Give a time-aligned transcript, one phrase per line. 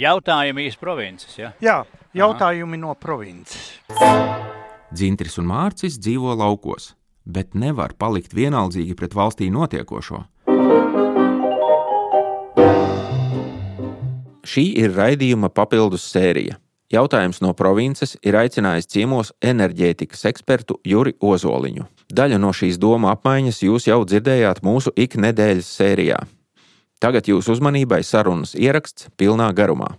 [0.00, 1.32] Jautājumi īsti provinces.
[1.36, 1.50] Ja?
[1.60, 1.76] Jā,
[2.16, 2.84] jautājumi Aha.
[2.86, 3.66] no provinces.
[4.94, 6.94] Dzintris un Mārcis dzīvo laukos,
[7.28, 10.22] bet nevar palikt vienaldzīgi pret valstī notiekošo.
[14.50, 16.56] Šī ir raidījuma papildus sērija.
[16.90, 21.84] Jautājums no provinces ir aicinājis ciemos enerģētikas ekspertu Juri Ozoliņu.
[22.10, 26.24] Daļa no šīs doma apmaiņas jūs jau dzirdējāt mūsu iknedēļas sērijā.
[27.00, 29.94] Tagad jūsu uzmanībai sarunas ieraksts pilnā garumā.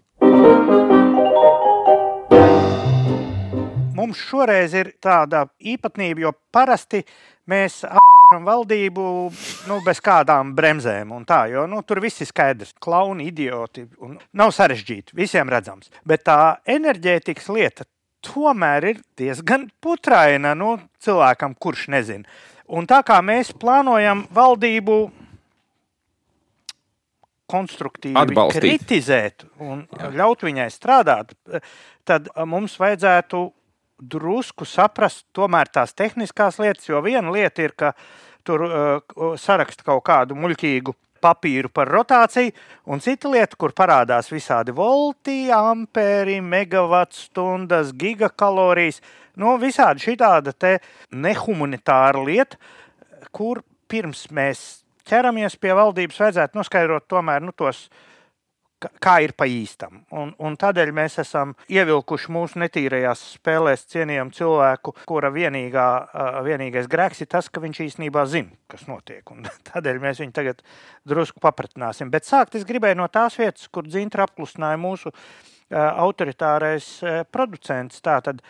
[3.98, 7.00] Mums šoreiz ir tāda īpatnība, jo parasti
[7.50, 7.80] mēs
[8.46, 9.06] valdību
[9.72, 11.16] nu, bez kādām bremzēm.
[11.26, 12.76] Tā, jo, nu, tur viss ir skaidrs.
[12.78, 13.88] Klauni, idioti.
[14.38, 15.90] Nav sarežģīti, visiem redzams.
[16.06, 16.38] Bet tā
[16.70, 17.88] enerģētikas lieta
[18.22, 22.30] tomēr ir diezgan putraina nu, cilvēkam, kurš nezina.
[22.70, 25.00] Un tā kā mēs plānojam valdību
[27.52, 28.64] konstruktīvi Atbalstīt.
[28.64, 30.12] kritizēt un Jā.
[30.22, 31.36] ļaut viņai strādāt,
[32.08, 33.44] tad mums vajadzētu
[34.02, 37.94] drusku saprast tomēr tās tehniskās lietas, jo viena lieta ir, ka
[38.48, 42.54] tur uh, saraksta kaut kādu muļķīgu papīru par rotāciju,
[42.90, 49.02] un cita lieta, kur parādās visādi volti, ampēri, megawattstundas, gigakalorijas.
[49.38, 50.54] Nu, visādi šī tāda
[51.14, 52.58] nehumanitāra lieta,
[53.32, 57.88] kur pirms mēs ķeramies pie valdības, vajadzētu noskaidrot tomēr nu, tos
[59.02, 60.02] kā ir pa īstam.
[60.18, 65.88] Un, un tādēļ mēs esam ievilkuši mūsu netīrajās spēlēs cienījamu cilvēku, kura vienīgā,
[66.48, 69.24] vienīgais grēks ir tas, ka viņš īstenībā zina, kas notiek.
[69.34, 70.66] Un tādēļ mēs viņu tagad
[71.08, 72.12] drusku papratināsim.
[72.14, 75.14] Bet sākt es gribēju no tās vietas, kur Dzintra apklusināja mūsu
[75.72, 76.88] autoritārais
[77.32, 78.02] producents.
[78.04, 78.42] Tātad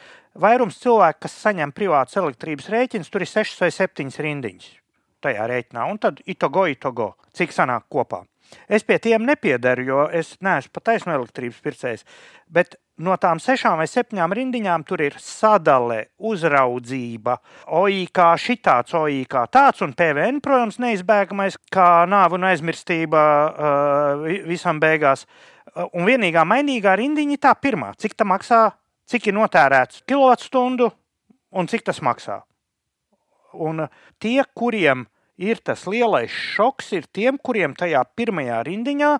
[0.42, 4.81] vairums cilvēku, kas saņem privātas elektrības rēķinus, tur ir 6 vai 7 rindiņas
[5.24, 5.88] tajā rēķinā.
[5.92, 8.24] Un tad itogo, itogo, cik sanāk kopā.
[8.68, 12.04] Es pie tiem nepiedaru, jo es neesmu pat taisno elektrības pircējs.
[12.52, 17.38] Bet no tām sešām vai septiņām rindiņām tur ir sadale, uzraudzība,
[17.80, 25.26] OIK, šitāds OIK, tāds un PVN, protams, neizbēgamais, kā nāve un aizmirstība uh, visam beigās.
[25.26, 28.68] Uh, un vienīgā mainīgā rindiņa ir tā pirmā, cik tā maksā,
[29.10, 30.92] cik ir notērēts kilovatstundu
[31.52, 32.42] un cik tas maksā.
[33.54, 33.86] Un
[34.22, 35.06] tie, kuriem
[35.42, 39.12] ir tas lielais šoks, ir tiem, kuriem tajā pirmajā rindiņā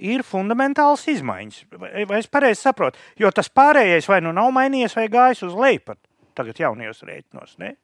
[0.00, 1.64] ir fundamentāls izmaiņas.
[1.80, 3.00] Vai, es pareizi saprotu?
[3.20, 6.00] Jo tas pārējais vai nu nav mainījies, vai gājis uz leju pat
[6.38, 7.56] tagad jaunajos rēķinos.
[7.60, 7.74] Ne?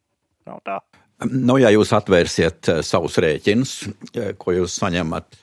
[0.49, 0.81] Nav tā.
[1.33, 3.75] Nu, ja jūs atvērsiet eh, savus rēķinus,
[4.13, 5.39] eh, ko jūs saņemat,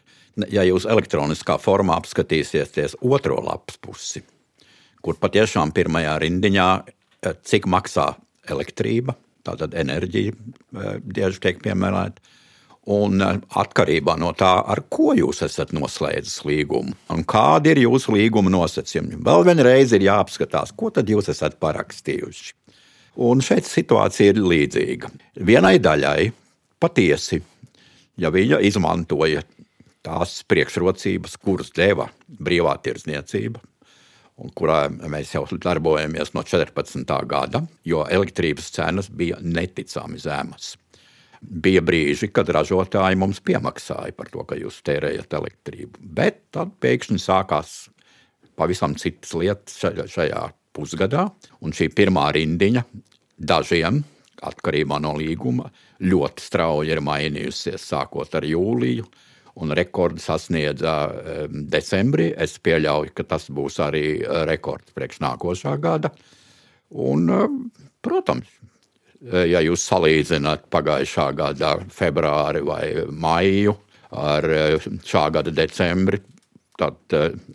[0.53, 4.23] ja jūs elektroniskā formā apskatīsieties otro lapas pusi,
[5.03, 6.67] kur patiešām pirmajā rindiņā,
[7.47, 8.09] cik maksā
[8.51, 9.15] elektrība,
[9.47, 10.33] tātad enerģija
[11.03, 12.21] bieži tiek piemērota.
[12.93, 18.51] Un atkarībā no tā, ar ko jūs esat noslēdzis līgumu un kādi ir jūsu līguma
[18.51, 22.51] nosacījumi, vēl vienreiz ir jāapskatās, ko tad jūs esat parakstījuši.
[23.23, 25.13] Un šeit situācija ir līdzīga.
[25.47, 26.33] Vienai daļai
[26.83, 27.39] patiesi,
[28.19, 29.45] ja viņa izmantoja
[30.03, 33.63] tās priekšrocības, kuras deva brīvā tirdzniecība,
[34.55, 37.03] kurā mēs jau darbojamies no 14.
[37.29, 40.73] gada, jo elektrības cenas bija neticami zemas.
[41.43, 45.99] Bija brīži, kad ražotāji mums piemaksāja par to, ka jūs tērējat elektrību.
[45.99, 47.73] Bet tad pēkšņi sākās
[48.55, 49.81] pavisam citas lietas
[50.13, 51.27] šajā pusgadā,
[51.61, 52.85] un šī pirmā rindiņa
[53.37, 54.01] dažiem,
[54.43, 55.69] atkarībā no līguma,
[56.03, 59.05] ļoti strauji ir mainījusies sākot ar jūliju
[59.61, 60.95] un rekordu sasniedza
[61.49, 62.31] decembrī.
[62.37, 66.13] Es pieļauju, ka tas būs arī eh, rekords priekš nākošā gada.
[66.89, 67.47] Un, eh,
[68.01, 68.49] protams,
[69.21, 73.77] eh, ja jūs salīdzināt pagājušā gada februāri vai maiju
[74.13, 74.45] ar
[75.01, 76.19] šā gada decembri,
[76.77, 76.95] tad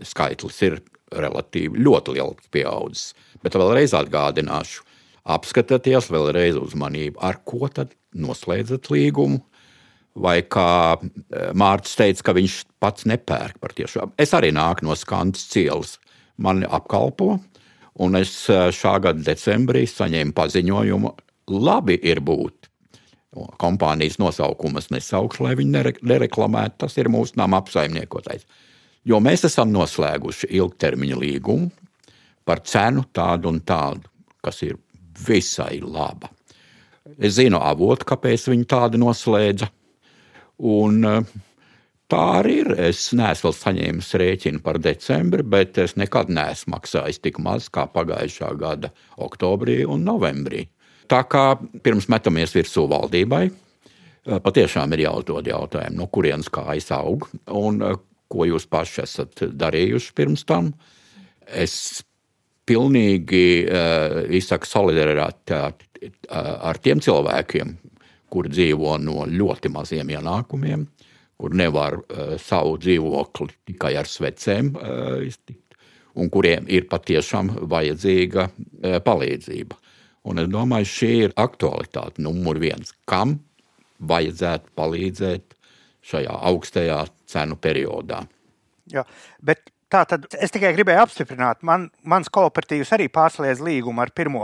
[0.03, 0.81] skaitlis ir
[1.15, 3.13] relatīvi ļoti liels pieaudzis.
[3.43, 4.83] Bet vēlreiz atgādināšu,
[5.23, 9.39] apskatieties vēlreiz uzmanību, ar ko tad noslēdzat līgumu,
[10.23, 14.15] vai kā eh, Mārcis teica, ka viņš pats nepērk par tiešām.
[14.21, 15.97] Es arī nāku no Skandas cielas,
[16.37, 17.37] mani apkalpo,
[18.05, 21.15] un es eh, šā gada decembrī saņēmu paziņojumu,
[21.59, 22.69] labi ir būt.
[23.61, 26.79] Kompānijas nosaukumu es nesaukšu, lai viņi nereklamētu.
[26.81, 28.47] Tas ir mūsu nama apsaimniekotais.
[29.07, 31.69] Jo mēs esam noslēguši ilgtermiņa līgumu
[32.49, 34.09] par cenu tādu un tādu,
[34.43, 34.79] kas ir
[35.29, 36.33] visai laba.
[37.17, 39.69] Es zinu avotu, kāpēc viņi tādu noslēdza.
[40.59, 41.21] Un, eh,
[42.11, 42.73] tā arī ir.
[42.89, 47.87] Es neesmu vēl saņēmis rēķinu par decembri, bet es nekad neesmu maksājis tik maz kā
[47.93, 50.67] pagājušā gada oktobrī un novembrī.
[51.09, 57.29] Tā kā pirms metamies virsū valdībai, eh, patiešām ir jāuzdod jautājumu, no kurienes kājas aug
[57.47, 57.95] un eh,
[58.29, 60.75] ko jūs paši esat darījuši pirms tam.
[61.47, 62.03] Es
[62.69, 65.57] pilnīgi uh, izsaku solidaritāti
[66.29, 67.73] ar tiem cilvēkiem,
[68.33, 70.87] kuri dzīvo no ļoti maziem ienākumiem,
[71.39, 75.77] kur nevar uh, savu dzīvokli tikai ar svecēm uh, iztikt,
[76.19, 79.79] un kuriem ir patiešām vajadzīga uh, palīdzība.
[80.29, 82.91] Un es domāju, šī ir aktualitāte numur viens.
[83.09, 83.39] Kam
[83.99, 85.55] vajadzētu palīdzēt
[86.09, 86.99] šajā augstajā
[87.29, 88.25] cenu periodā?
[88.93, 89.05] Jā,
[89.45, 94.39] bet tā tad es tikai gribēju apstiprināt, man, mans kooperatīvs arī pārsliedz līgumu ar 1.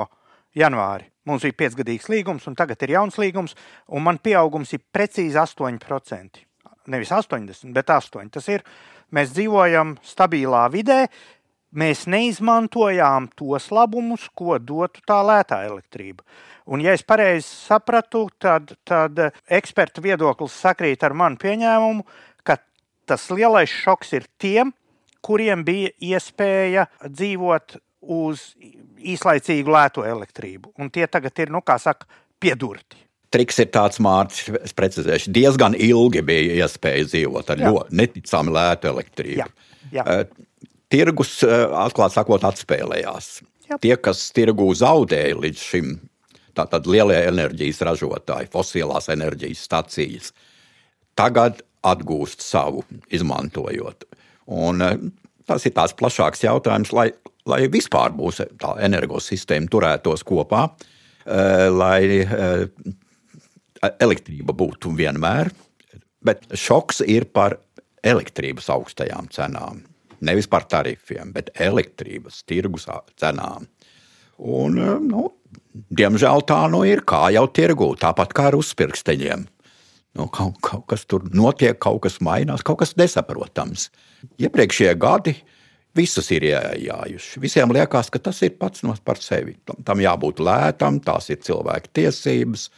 [0.56, 1.08] janvāri.
[1.24, 3.54] Mums bija piecgadīgs līgums, un tagad ir jauns līgums,
[3.88, 6.42] un man pieaugums ir precīzi 8%.
[6.92, 8.34] Nevis 80, bet 8%.
[8.34, 8.64] Tas ir,
[9.14, 11.06] mēs dzīvojam stabilā vidē,
[11.74, 16.22] mēs neizmantojām tos labumus, ko dotu tā lētā elektrība.
[16.68, 19.18] Un, ja es pareizi sapratu, tad, tad
[19.48, 22.04] eksperta viedoklis sakrīt ar manu pieņēmumu,
[22.44, 22.58] ka
[23.08, 24.72] tas lielais šoks ir tiem,
[25.24, 28.52] kuriem bija iespēja dzīvot uz
[29.04, 30.74] īslaicīgu lētu elektrību.
[30.80, 32.08] Un tie tagad ir, nu, kā saka,
[32.40, 33.00] piedurti.
[33.34, 38.90] Triks ir tāds, Mārcis, es precizēšu, diezgan ilgi bija iespēja dzīvot ar ļoti neticami lētu
[38.92, 39.40] elektrību.
[39.40, 39.48] Jā.
[39.94, 40.04] Jā.
[40.06, 43.30] Uh, tirgus, uh, atklāti sakot, atspēlējās.
[43.66, 43.80] Jā.
[43.82, 45.96] Tie, kas tirgū zaudēja līdz šim,
[46.54, 50.30] tātad lielie enerģijas ražotāji, fosilās enerģijas stacijas,
[51.18, 54.06] tagad atgūst savu, izmantojot.
[54.54, 57.10] Un, uh, tas ir tāds plašāks jautājums, lai,
[57.48, 58.46] lai vispār mūsu
[58.84, 60.66] energosistēma turētos kopā,
[61.24, 62.00] lai
[64.00, 65.50] elektrība būtu vienmēr,
[66.24, 67.58] bet šoks ir par
[68.04, 69.82] elektrības augstajām cenām.
[70.24, 72.86] Nevis par tarifiem, bet elektrības tirgus
[73.20, 73.66] cenām.
[74.38, 75.28] Un, nu,
[75.94, 79.44] diemžēl tā nu ir kā jau tirgū, tāpat kā ar uzpirksteņiem.
[80.14, 83.88] Nu, kaut, kaut kas tur notiek, kaut kas mainās, kaut kas nesaprotams.
[84.38, 85.34] Iepriekšējie gadi
[85.96, 87.40] visus ir iejājuši.
[87.42, 89.56] Visiem liekas, ka tas ir pats no par sevi.
[89.86, 92.68] Tam jābūt lētam, tās ir cilvēka tiesības,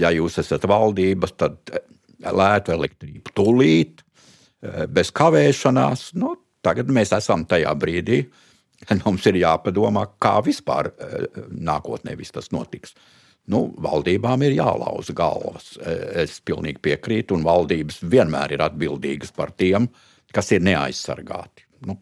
[0.00, 1.84] ja jūs esat valdības, tad eh,
[2.28, 6.10] lētu elektrību tūlīt, eh, bez kavēšanās.
[6.20, 6.34] Nu,
[6.64, 8.24] tagad mēs esam tajā brīdī,
[8.84, 12.96] kad mums ir jāpadomā, kā vispār eh, nākotnē viss tas notiks.
[13.50, 15.72] Nu, valdībām ir jālauza galvas.
[15.82, 19.88] Es pilnīgi piekrītu, un valdības vienmēr ir atbildīgas par tiem,
[20.32, 21.66] kas ir neaizsargāti.
[21.88, 21.98] Nu,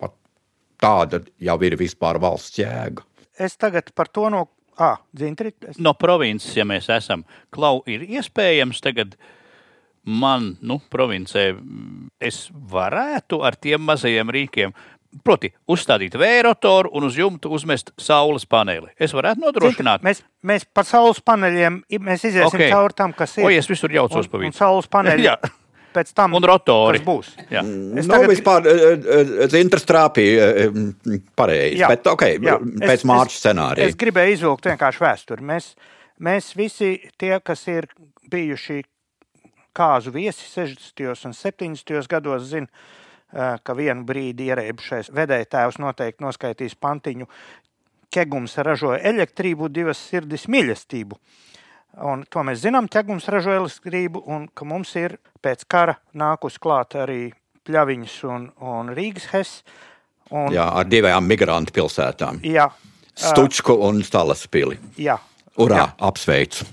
[0.80, 3.06] tāda jau ir vispār valsts jēga.
[3.40, 4.48] Es tagad par to no
[4.80, 5.76] Ah, dzintri, es...
[5.76, 9.18] No provinces, ja mēs esam, klau, ir iespējams tagad
[10.08, 11.50] man, nu, provincē,
[12.16, 14.72] es varētu ar tiem mazajiem rīkiem.
[15.26, 18.92] Proti, uzstādīt vējrotoru un uz jumta uzmest saules paneli.
[18.94, 20.04] Es varētu nodrošināt.
[20.06, 22.70] Mēs, mēs par saules paneļiem mēs iziesim okay.
[22.70, 23.48] cauri tam, kas ir.
[23.48, 24.54] O, es visur jaucos pa vidu.
[24.56, 25.32] Saules paneļi.
[25.94, 27.00] pēc tam un rotori.
[27.04, 27.32] būs.
[27.50, 27.62] Jā.
[27.98, 28.30] Es Nav tagad...
[28.32, 30.78] vispār eh, eh, Zintras trāpīja eh,
[31.38, 32.56] pareizi, bet ok, jā.
[32.84, 33.90] pēc mārča scenārija.
[33.90, 35.46] Es gribēju izvilkt vienkārši vēsturi.
[35.50, 35.72] Mēs,
[36.22, 37.90] mēs visi tie, kas ir
[38.30, 38.82] bijuši
[39.76, 41.04] kāzu viesi 60.
[41.30, 42.00] un 70.
[42.10, 42.70] gados, zina,
[43.30, 47.28] ka vienu brīdi ierēbušais vedēja tēvs noteikti noskaitīs pantiņu.
[48.10, 51.18] Kegums ražoja elektrību, divas sirdis mīlestību.
[52.06, 56.94] Un to mēs zinām, ķegums ražo elektrību, un ka mums ir pēc kara nākus klāt
[56.98, 57.32] arī
[57.66, 59.56] pļaviņas un, un Rīgas hes.
[60.30, 62.42] Un, jā, ar divām migrantu pilsētām.
[62.46, 62.68] Jā.
[63.10, 64.78] Stučku un Stalaspili.
[65.02, 65.18] Jā.
[65.60, 65.86] Urā, jā.
[66.06, 66.64] apsveicu.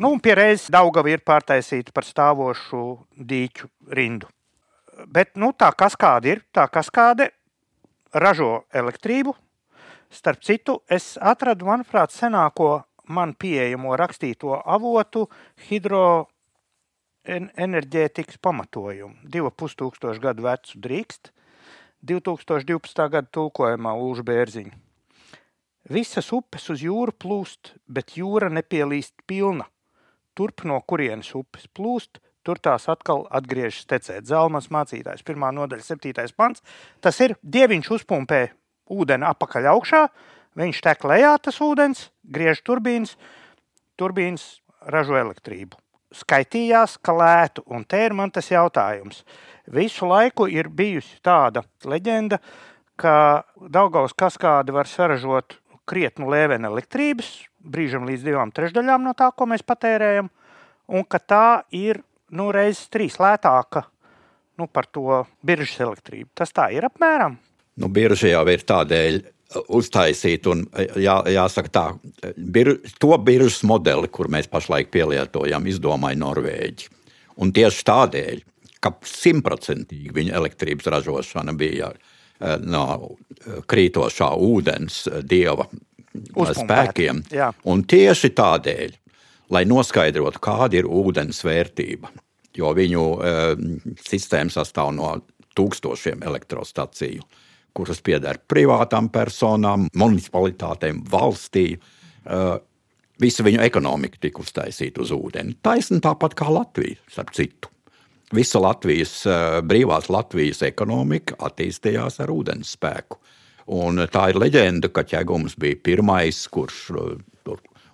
[0.00, 2.82] Nu, pie reizes Daugava ir pārtaisīta par stāvošu
[3.16, 4.28] dīķu rindu.
[5.04, 7.28] Bet nu, tā kaskāde ir, tā kaskāde
[8.16, 9.36] ražo elektrību.
[10.10, 15.28] Starp citu, es atradu, manuprāt, senāko man pieejamo rakstīto avotu
[15.68, 19.14] hidroenerģētikas pamatojumu.
[19.28, 21.32] 2500 gadu vecu drīkst,
[22.06, 23.08] 2012.
[23.10, 24.74] gada tulkojumā Lūža Bērziņa.
[25.92, 29.66] Visas upes uz jūru plūst, bet jūra nepielīst pilna.
[30.36, 34.28] Turp no kurienes upes plūst, tur tās atkal atgriežas tecēt.
[34.30, 36.62] Zelmas mācītājs, pirmā nodaļa, septītais pants.
[37.02, 38.40] Tas ir dieviņš uzpumpē
[38.94, 40.06] ūdeni apakaļ augšā,
[40.56, 43.12] Viņš tek lejā tas ūdens, griež turbīnas,
[44.00, 44.44] turbīnas
[44.88, 45.76] ražo elektrību.
[46.16, 49.20] Skaitījās, ka lētu, un te ir man tas jautājums.
[49.68, 52.38] Visu laiku ir bijusi tāda leģenda,
[52.96, 57.28] ka Daugaus kaskāde var saražot krietnu lēvenu elektrības,
[57.60, 60.30] brīžam līdz divām trešdaļām no tā, ko mēs patērējam,
[60.88, 62.00] un ka tā ir
[62.30, 63.84] nu, reizes trīs lētāka
[64.56, 66.30] nu, par to biržas elektrību.
[66.34, 67.36] Tas tā ir apmēram.
[67.76, 69.18] Nu, birža jau ir tādēļ
[69.76, 70.48] uztaisīt.
[70.50, 70.64] Un,
[70.96, 71.84] jā, jāsaka, tā,
[72.36, 76.88] bir, to biržas modeli, kur mēs pašlaik pielietojam, izdomāja Norvēģi.
[77.44, 78.40] Un tieši tādēļ,
[78.80, 81.92] ka simtprocentīgi viņa elektrības ražošana bija
[82.64, 83.16] no
[83.68, 85.66] krītošā ūdens dieva
[86.16, 87.22] Uzpumpēta, spēkiem.
[87.32, 87.50] jā.
[87.68, 88.94] Un tieši tādēļ,
[89.52, 92.10] lai noskaidrotu, kāda ir ūdens vērtība,
[92.56, 93.34] jo viņu e,
[94.06, 95.12] sistēma sastāv no
[95.56, 97.24] tūkstošiem elektrostaciju,
[97.76, 101.68] kuras pieder privātām personām, municipalitātēm, valstī.
[101.76, 102.42] E,
[103.22, 105.58] visa viņu ekonomika tika uztaisīta uz ūdeni.
[105.64, 107.72] Taisni tāpat kā Latvija, starp citu.
[108.34, 113.20] Visa Latvijas, e, brīvās Latvijas ekonomika attīstījās ar ūdens spēku.
[113.76, 116.84] Un tā ir leģenda, ka ķēgums bija pirmais, kurš.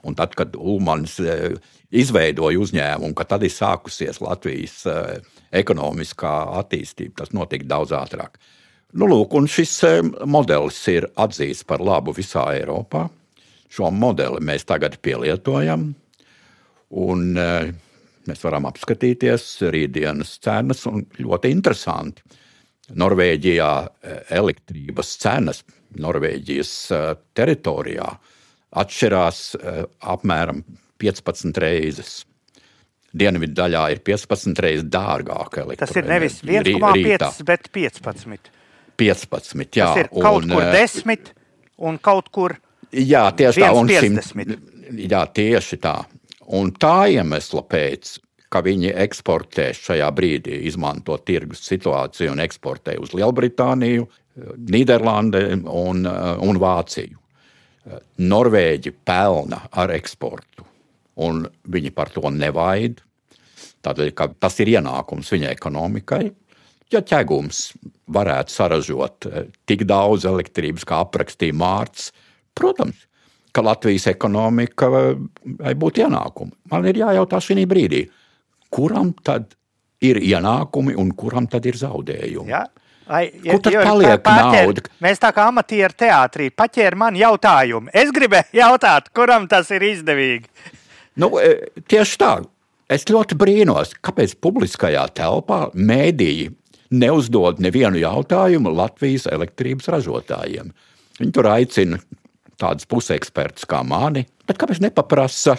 [0.02, 1.52] Un tad, kad Ulmans uh,
[1.94, 5.14] izveidoja uzņēmumu, tad ir sākusies Latvijas uh,
[5.54, 6.32] ekonomiskā
[6.62, 8.40] attīstība, tas notika daudz ātrāk.
[8.92, 9.78] Nu, lūk, šis
[10.28, 13.06] modelis ir atzīts par labu visā Eiropā.
[13.73, 15.87] Šo modeli mēs tagad pielietojam,
[17.00, 22.37] un mēs varam apskatīties rītdienas cenas, un ļoti interesanti
[23.00, 23.71] Norvēģijā
[24.37, 25.62] elektrības cenas
[25.97, 26.75] Norvēģijas
[27.32, 28.11] teritorijā
[28.73, 29.83] atšķirās eh,
[30.14, 30.62] apmēram
[31.02, 32.23] 15 reizes.
[33.12, 35.81] Dienvidu daļā ir 15 reizes dārgāka elektrība.
[35.85, 38.50] Tas ir nevis 1,5, bet 15.
[39.02, 39.91] 15, jā.
[39.91, 41.33] Tas ir kaut un, kur 10
[41.88, 42.57] un kaut kur.
[42.93, 44.57] Jā, tieši tā, un 1,50.
[45.09, 45.97] Jā, tieši tā.
[46.57, 48.17] Un tā iemesla pēc
[48.52, 54.09] ka viņi eksportē šajā brīdī, izmanto tirgus situāciju un eksportē uz Lielbritāniju,
[54.73, 57.22] Nīderlandi un, un Vāciju.
[58.23, 60.67] Norvēģi pelna ar eksportu,
[61.25, 63.01] un viņi par to nevaid.
[63.83, 66.29] Tādēļ, ka tas ir ienākums viņa ekonomikai.
[66.93, 67.73] Ja ķēgums
[68.12, 72.12] varētu saražot eh, tik daudz elektrības, kā aprakstīja Mārcis,
[72.55, 73.09] protams,
[73.53, 76.55] ka Latvijas ekonomika vai būtu ienākumi.
[76.71, 78.05] Man ir jājautā šī brīdī,
[78.73, 79.57] kuram tad
[80.03, 82.53] ir ienākumi un kuram tad ir zaudējumi.
[82.53, 82.65] Ja?
[83.11, 84.85] Ai, ja, Kur tad paliek paķer, nauda?
[85.02, 87.90] Mēs tā kā amatieru teātrī paķēram man jautājumu.
[87.97, 90.47] Es gribēju jautāt, kuram tas ir izdevīgi.
[91.21, 92.32] Nu, e, tieši tā.
[92.92, 96.50] Es ļoti brīnos, kāpēc publiskajā telpā mēdīji
[96.92, 100.73] neuzdod nevienu jautājumu Latvijas elektrības ražotājiem.
[101.18, 102.00] Viņi tur aicina
[102.61, 105.56] tādus pusekspertus kā mani, bet kāpēc nepaprasa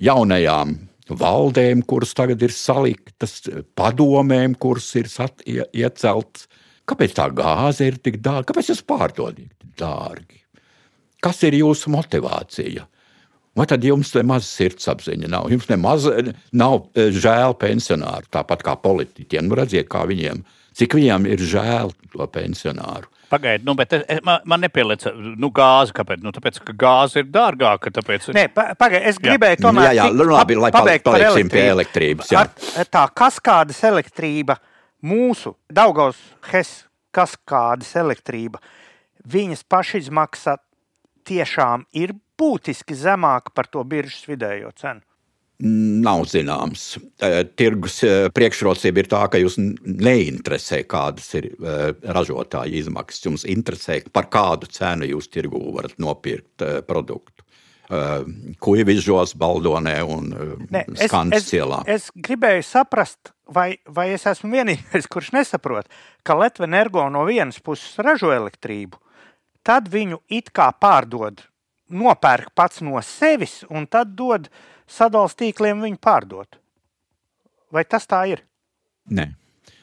[0.00, 0.76] jaunajām
[1.08, 3.42] valdēm, kuras tagad ir saliktas,
[3.76, 6.48] padomēm, kuras ir sat, ieceltas.
[6.84, 8.50] Kāpēc tā gāze ir tik dārga?
[8.50, 10.42] Kāpēc jūs pārdodat tik dārgi?
[11.24, 12.84] Kas ir jūsu motivācija?
[13.54, 15.48] Vai tad jums nemaz sirdsapziņa nav?
[15.52, 16.08] Jums nemaz
[16.52, 19.46] nav e, žēl pensionāru, tāpat kā politiķiem.
[19.46, 20.42] Nu, redziet, kā viņiem,
[20.74, 23.06] cik viņiem ir žēl to pensionāru.
[23.30, 25.06] Pagaidiet, nu, bet es, man, man nepieliec
[25.38, 25.94] nu, gāzi.
[25.96, 26.20] Kāpēc?
[26.26, 27.94] Nu, tāpēc, ka gāze ir dārgāka.
[27.94, 28.28] Tāpēc...
[28.36, 29.62] Nē, pagaidiet, es gribēju jā.
[29.62, 29.88] tomēr.
[29.88, 31.54] Jā, jā, nu, labi, lai pabeigtu elektrību.
[31.54, 32.34] pie elektrības.
[32.34, 32.44] Jā.
[32.44, 34.58] Ar, tā kaskādes elektrība,
[35.04, 36.18] mūsu Daugaus
[36.50, 36.84] Hes
[37.14, 38.60] kaskādes elektrība,
[39.24, 40.58] viņas pašizmaksa
[41.28, 45.04] tiešām ir būtiski zemāka par to biržas vidējo cenu.
[45.64, 46.96] Nav zināms.
[47.54, 48.00] Tirgus
[48.34, 51.52] priekšrocība ir tā, ka jūs neinteresē, kādas ir
[52.02, 53.22] ražotāja izmaksas.
[53.28, 57.46] Jums interesē, par kādu cenu jūs tirgū varat nopirkt produktu.
[58.64, 60.34] Kuģis, Baldonē un
[61.04, 61.84] Skandas cielā.
[61.86, 65.88] Es, es gribēju saprast, vai, vai es esmu vienīgais, kurš nesaprot,
[66.22, 69.00] ka Latvijas energo no vienas puses ražo elektrību,
[69.66, 71.44] tad viņu it kā pārdod,
[71.90, 74.50] nopērk pats no sevis un tad dod
[74.90, 76.60] sadalījuma tīkliem viņu pārdot.
[77.72, 78.44] Vai tas tā ir?
[79.10, 79.30] Nē.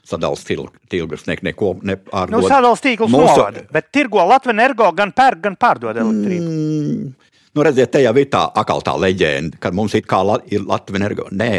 [0.07, 2.33] Sadalījuma tīkls ne, neko nepārdod.
[2.33, 3.35] Nu, sadalījuma tīkls Mūsu...
[3.37, 6.55] novada, bet tirgo Latvijas energo gan pērk, gan pārdod elektrību.
[6.55, 10.65] Mm, nu, redziet, te jau ir tā akal tā leģenda, ka mums it kā ir
[10.65, 11.29] Latvijas energo.
[11.31, 11.53] Nē,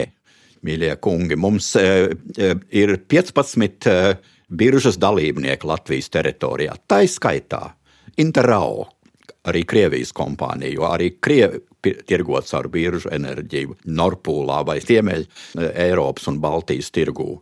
[0.67, 1.87] mīļie kungi, mums e,
[2.37, 3.99] e, ir 15 e,
[4.53, 6.77] biržas dalībnieki Latvijas teritorijā.
[6.89, 7.63] Tā ir skaitā
[8.23, 8.87] Interrao,
[9.49, 15.25] arī Krievijas kompānija, jo arī Krievi, tirgots ar biržu enerģiju, Norpūlā vai Ziemeļ
[15.73, 17.41] Eiropas un Baltijas tirgū.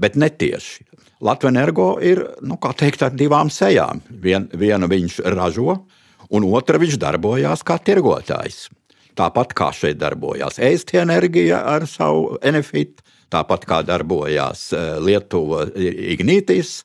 [0.00, 0.86] Bet netieši.
[1.20, 4.00] Latvijas energo ir nu, teikt, ar divām sejām.
[4.08, 5.74] Vien, vienu viņš ražo,
[6.32, 8.70] un otru viņš darbojās kā tirgotājs.
[9.18, 13.02] Tāpat kā šeit darbojās Eistija enerģija ar savu Enefit,
[13.32, 16.80] tāpat kā darbojās e, Lietuva Ignītis.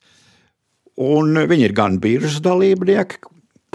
[1.01, 3.19] Un viņi ir gan biržas dalībnieki,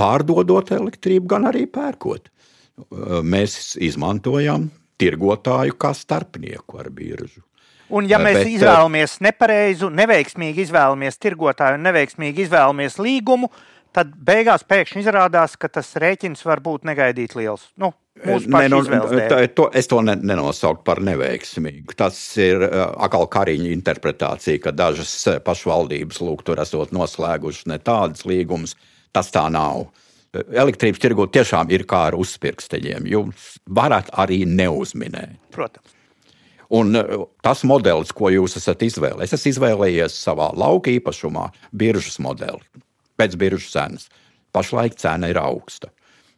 [0.01, 2.31] pārdodot elektrību, gan arī pērkot
[3.27, 7.43] mēs izmantojam tirgotāju kā starpnieku ar biržu.
[7.91, 13.51] Un, ja mēs Bet, izvēlamies nepareizu, neveiksmīgi izvēlamies tirgotāju un neveiksmīgi izvēlamies līgumu,
[13.97, 17.69] tad beigās pēkšņi izrādās, ka tas rēķins var būt negaidīt liels.
[17.81, 21.95] Nu, Nē, nu, tā, to, es to ne, nenosauktu par neveiksmīgu.
[21.97, 25.15] Tas ir uh, atkal kariņa interpretācija, ka dažas
[25.47, 28.77] pašvaldības lūk, tur esot noslēgušas ne tādas līgumas.
[29.17, 29.87] Tas tā nav.
[30.35, 33.09] Elektrības tirgu tiešām ir kā ar uzspirksteļiem.
[33.11, 35.39] Jūs varat arī neuzminēt.
[35.55, 35.97] Protams.
[36.71, 36.95] Un
[37.43, 42.63] tas modelis, ko jūs esat izvēlējies, es esmu izvēlējies savā lauka īpašumā, biržas modeli,
[43.21, 44.11] pēc biržas cenas.
[44.57, 45.93] Pašlaik cena ir augsta.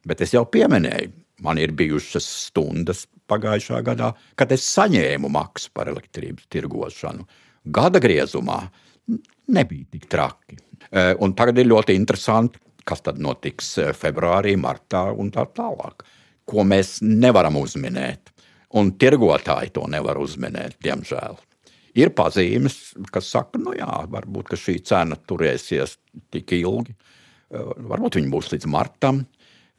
[0.04, 5.90] Bet es jau pieminēju, Man ir bijušas stundas pagājušā gadā, kad es saņēmu maksu par
[5.90, 7.26] elektrības tirgošanu.
[7.74, 8.60] Gada griezumā
[9.50, 10.58] nebija tik traki.
[10.58, 16.04] E, un tagad ir ļoti interesanti, kas tad notiks e, februārī, martā un tā tālāk,
[16.46, 18.30] ko mēs nevaram uzminēt.
[18.78, 21.40] Un tirgotāji to nevar uzminēt, diemžēl.
[21.98, 25.98] Ir pazīmes, kas saka, nu jā, varbūt šī cena turēsies
[26.32, 29.24] tik ilgi, e, varbūt viņa būs līdz martam.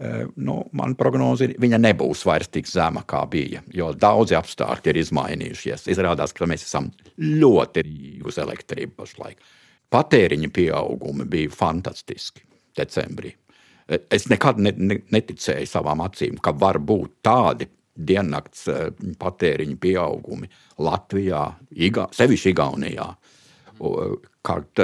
[0.03, 3.61] Eh, nu, man prognoze ir, viņa nebūs vairs tik zema, kā bija.
[3.77, 5.85] Jo daudzi apstākļi ir izmainījušies.
[5.93, 6.89] Izrādās, ka mēs esam
[7.21, 7.83] ļoti
[8.25, 9.45] uz elektrību pašlaik.
[9.93, 12.41] Patēriņa pieaugumi bija fantastiski
[12.75, 13.35] decembrī.
[13.87, 19.77] Eh, es nekad ne, ne, neticēju savām acīm, ka var būt tādi diennakts eh, patēriņa
[19.81, 20.49] pieaugumi
[20.83, 21.45] Latvijā,
[21.75, 23.13] Iga, sevišķi Igaunijā
[24.45, 24.79] kad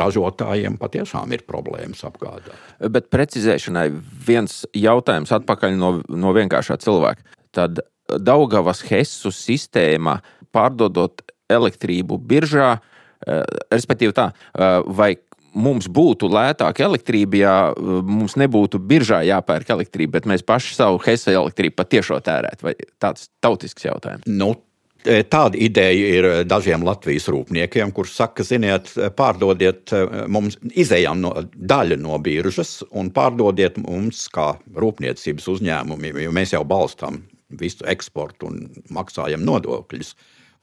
[0.00, 2.56] ražotājiem patiešām ir problēmas apgādāt.
[2.90, 3.84] Bet precizēšanai
[4.26, 7.22] viens jautājums atpakaļ no, no vienkāršā cilvēka.
[7.54, 7.82] Tad
[8.18, 10.18] Daugavas Hessu sistēma
[10.54, 12.78] pārdodot elektrību biržā,
[13.26, 15.16] eh, respektīvi tā, eh, vai
[15.52, 21.00] mums būtu lētāka elektrība, ja eh, mums nebūtu biržā jāpērk elektrība, bet mēs paši savu
[21.04, 22.66] Hesa elektrību patiešo tērētu?
[22.66, 24.28] Vai tāds tautisks jautājums?
[24.30, 24.54] Nu,
[25.00, 31.30] E, tāda ideja ir dažiem Latvijas rūpniekiem, kurš saka, ziniet, pārdodiet e, mums, izējām no
[31.56, 38.50] daļa no biržas un pārdodiet mums kā rūpniecības uzņēmumiem, jo mēs jau balstām visu eksportu
[38.50, 40.12] un maksājam nodokļus,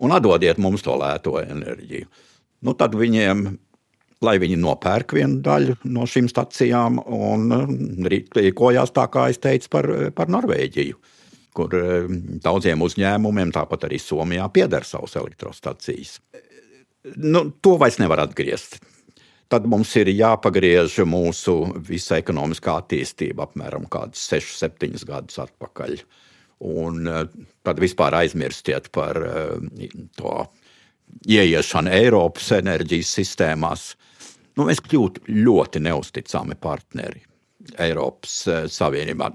[0.06, 2.06] un atdodiet mums to lēto enerģiju.
[2.62, 3.47] Nu, tad viņiem,
[4.25, 9.91] lai viņi nopērk vienu daļu no šīm stacijām un rīkojās tā, kā es teicu par,
[10.17, 10.97] par Norvēģiju
[11.58, 12.12] kur eh,
[12.43, 16.19] daudziem uzņēmumiem, tāpat arī Somijā, pieder savas elektrostacijas.
[17.23, 18.82] Nu, to vairs nevar atgriezt.
[19.47, 21.56] Tad mums ir jāpagriež mūsu
[21.88, 26.01] visa ekonomiskā attīstība apmēram 6, 7 gadus atpakaļ.
[26.67, 27.23] Un eh,
[27.65, 30.39] tad vispār aizmirstiet par eh, to
[31.27, 33.93] ieiešanu Eiropas enerģijas sistēmās.
[34.58, 37.22] Nu, mēs kļūtu ļoti neusticami partneri
[37.84, 38.39] Eiropas
[38.74, 39.30] Savienībā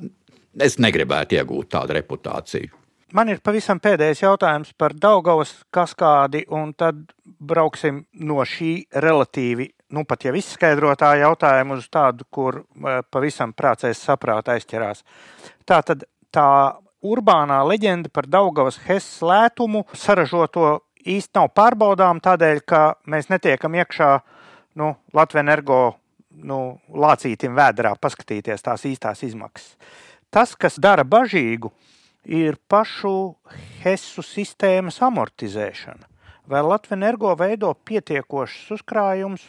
[0.60, 2.78] es negribētu iegūt tādu reputāciju.
[3.12, 10.06] Man ir pavisam pēdējais jautājums par Daugavas kaskādi, un tad brauksim no šī relatīvi, nu
[10.08, 15.04] pat jau izskaidrotā jautājuma uz tādu, kur eh, pavisam prācēs saprāta aizķerās.
[15.68, 16.48] Tā tad tā
[17.04, 22.82] urbānā leģenda par Daugavas Hess lētumu saražoto īsti nav pārbaudām tādēļ, ka
[23.12, 24.12] mēs netiekam iekšā
[24.78, 25.80] nu, Latvijas energo
[26.40, 29.76] nu, lācītim vēdrā paskatīties tās īstās izmaksas.
[30.32, 31.72] Tas, kas dara bažīgu,
[32.24, 33.34] ir pašu
[33.82, 36.08] HESU sistēmas amortizēšana.
[36.48, 39.44] Vai Latvijas energo veido pietiekošus uzkrājumus,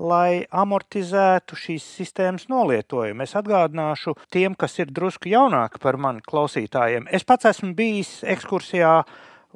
[0.00, 3.26] lai amortizētu šīs sistēmas nolietojumu?
[3.26, 7.10] Es atgādināšu tiem, kas ir drusku jaunāki par mani klausītājiem.
[7.12, 8.94] Es pats esmu bijis ekskursijā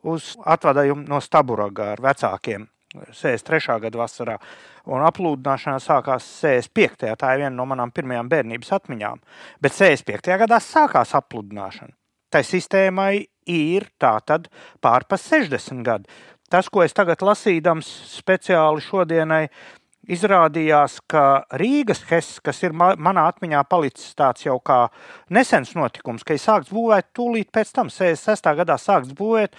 [0.05, 3.78] uz atvadājumu no Staburaga ar vecākiem 63.
[3.87, 4.38] gada vasarā
[4.87, 7.12] un aplūdināšana sākās 65.
[7.20, 9.22] Tā ir viena no manām pirmajām bērnības atmiņām.
[9.62, 10.38] Bet 65.
[10.44, 11.94] gadā sākās aplūdināšana.
[12.35, 14.48] Tai sistēmai ir tā tad
[14.83, 16.11] pārpa 60 gadi.
[16.50, 19.44] Tas, ko es tagad lasīdams speciāli šodienai,
[20.11, 24.85] izrādījās, ka Rīgas HES, kas ir manā atmiņā palicis tāds jau kā
[25.33, 28.50] nesens notikums, ka ir sākts būvēt tūlīt pēc tam, 66.
[28.61, 29.57] gadā sākts būvēt,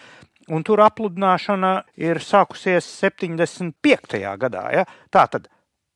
[0.52, 4.22] un tur apludināšana ir sākusies 75.
[4.42, 4.66] gadā.
[4.74, 4.86] Ja?
[5.14, 5.50] Tā tad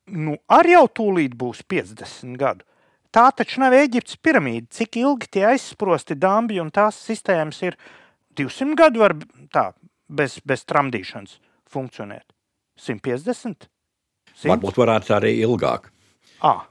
[0.09, 2.65] nu, arī jau tūlīt būs 50 gadu.
[3.13, 4.69] Tā taču nav Eģiptes piramīda.
[4.79, 7.77] Cik ilgi tie aizsprosti dambi un tās sistēmas ir
[8.37, 9.15] 200 gadu var
[9.53, 9.71] tā,
[10.05, 12.27] bez, bez tramdīšanas funkcionēt?
[12.79, 13.65] 150?
[14.35, 14.51] 100?
[14.51, 15.89] Varbūt varētu arī ilgāk.
[16.45, 16.69] À.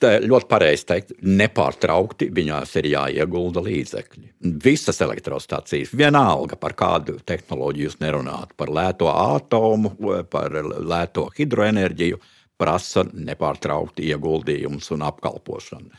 [0.00, 4.28] Ļoti pareizi teikt, nepārtraukti viņās ir jāiegulda līdzekļi.
[4.64, 9.92] Visas elektrostacijas, vienalga par kādu tehnoloģiju jūs nerunājat, par lēto atomu,
[10.32, 12.20] par lēto hidroenerģiju,
[12.60, 15.92] prasa nepārtraukti ieguldījumus un apkalpošanu.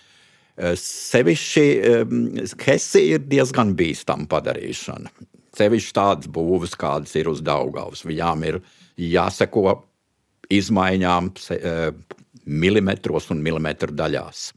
[0.81, 1.67] Sevišķi
[2.65, 5.13] Hesi ir diezgan bīstama padarīšana.
[5.57, 8.05] Sevišķi tādas būvas, kādas ir uz Daugavas.
[8.07, 8.59] Viņām ir
[8.97, 9.81] jāseko
[10.51, 11.31] izmaiņām
[12.45, 14.51] milimetros un milimetru daļās.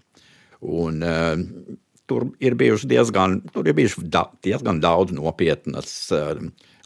[0.65, 1.39] Un, uh,
[2.09, 6.37] tur ir bijuši diezgan, tur ir bijuši da, diezgan daudz nopietnas uh,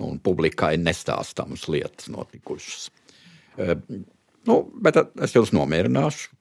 [0.03, 2.89] un publikai nestāstāmas lietas notikušas.
[3.59, 3.75] Uh,
[4.49, 6.35] nu, bet es jūs nomierināšu.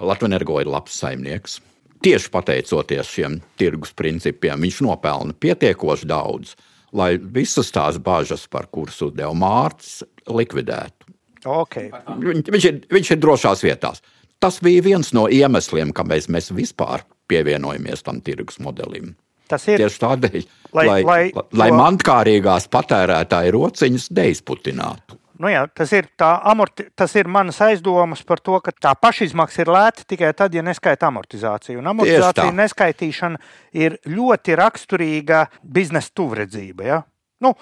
[0.00, 1.58] Latvijas energo ir labs saimnieks.
[2.02, 6.56] Tieši pateicoties šiem tirgus principiem, viņš nopelna pietiekoši daudz,
[6.96, 11.01] lai visas tās bažas, par kuras uzdeva Mārcis, likvidētu.
[11.46, 11.90] Okay.
[12.22, 14.02] Viņš, ir, viņš ir drošās vietās.
[14.42, 19.14] Tas bija viens no iemesliem, kāpēc mēs vispār pievienojamies tam tirgus modelim.
[19.50, 21.78] Tas ir tieši tādēļ, lai, lai, lai, lai, lai to...
[21.78, 25.18] mantkārīgās patērētāja rociņas neizputinātu.
[25.42, 29.72] Nu jā, tas, ir amorti, tas ir manas aizdomas par to, ka tā pašizmaksa ir
[29.74, 31.80] lēta tikai tad, ja neskaita amortizāciju.
[31.80, 33.40] Un amortizācija neskaitīšana
[33.74, 36.86] ir ļoti raksturīga biznesa tuvredzība.
[36.86, 37.00] Ja?
[37.42, 37.56] Nu,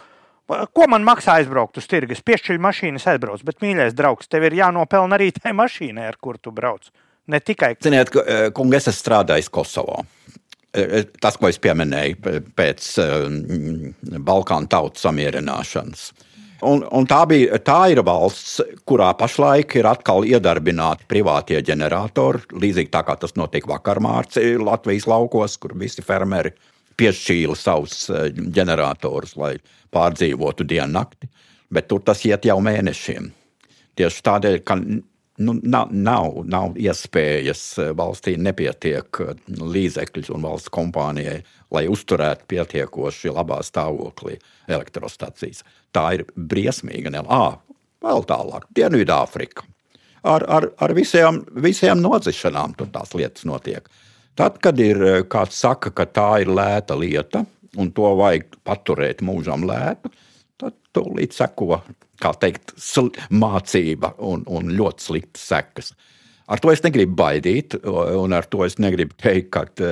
[0.51, 2.17] Ko man maksā aizbraukt uz tirgu?
[2.17, 6.41] Es piešķiru mašīnu, aizbraucu, bet, mīļais draugs, tev ir jānopelna arī tai mašīnai, ar kuru
[6.43, 6.91] tu brauc.
[7.31, 7.77] Ne tikai.
[7.83, 10.01] Ziniet, e, kungi, es esmu strādājis Kosovā.
[10.71, 12.89] E, e, tas, ko es pieminēju pēc
[14.27, 16.11] Balkānu tautu samierināšanas.
[16.67, 18.59] Un, un tā, bija, tā ir valsts,
[18.89, 25.09] kurā pašlaik ir atkal iedarbināti privātie ģeneratori, līdzīgi tā kā tas notika vakar mārciņā Latvijas
[25.09, 26.53] laukos, kur visi fermeri
[27.01, 29.55] piešķīla savus ģeneratorus, lai
[29.95, 31.31] pārdzīvotu dienu nakti.
[31.71, 33.31] Bet tur tas iet jau mēnešiem.
[33.99, 34.77] Tieši tādēļ, ka
[35.41, 41.41] nu, nav, nav, nav iespējas eh, valstī nepietiek eh, līdzekļu un valsts kompānijai,
[41.75, 45.65] lai uzturētu pietiekoši labā stāvoklī elektrostacijas.
[45.95, 47.13] Tā ir briesmīga.
[47.27, 47.59] Ah,
[48.05, 49.67] vēl tālāk, Dienvidāfrika.
[50.29, 53.87] Ar, ar, ar visiem, visiem nodzišanām tur tās lietas notiek.
[54.41, 57.45] Tad, kad ir eh, kāds saka, ka tā ir lēta lieta
[57.77, 60.11] un to vajag paturēt mūžam lētu,
[60.61, 61.83] tad tūlīt seko
[62.41, 62.73] teikt,
[63.31, 65.93] mācība un, un ļoti sliktas sekas.
[66.51, 69.91] Ar to es negribu baidīt, un ar to es negribu teikt, ka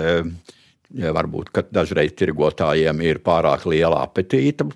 [0.96, 4.66] ja varbūt ka dažreiz tirgotājiem ir pārāk liela apetīte,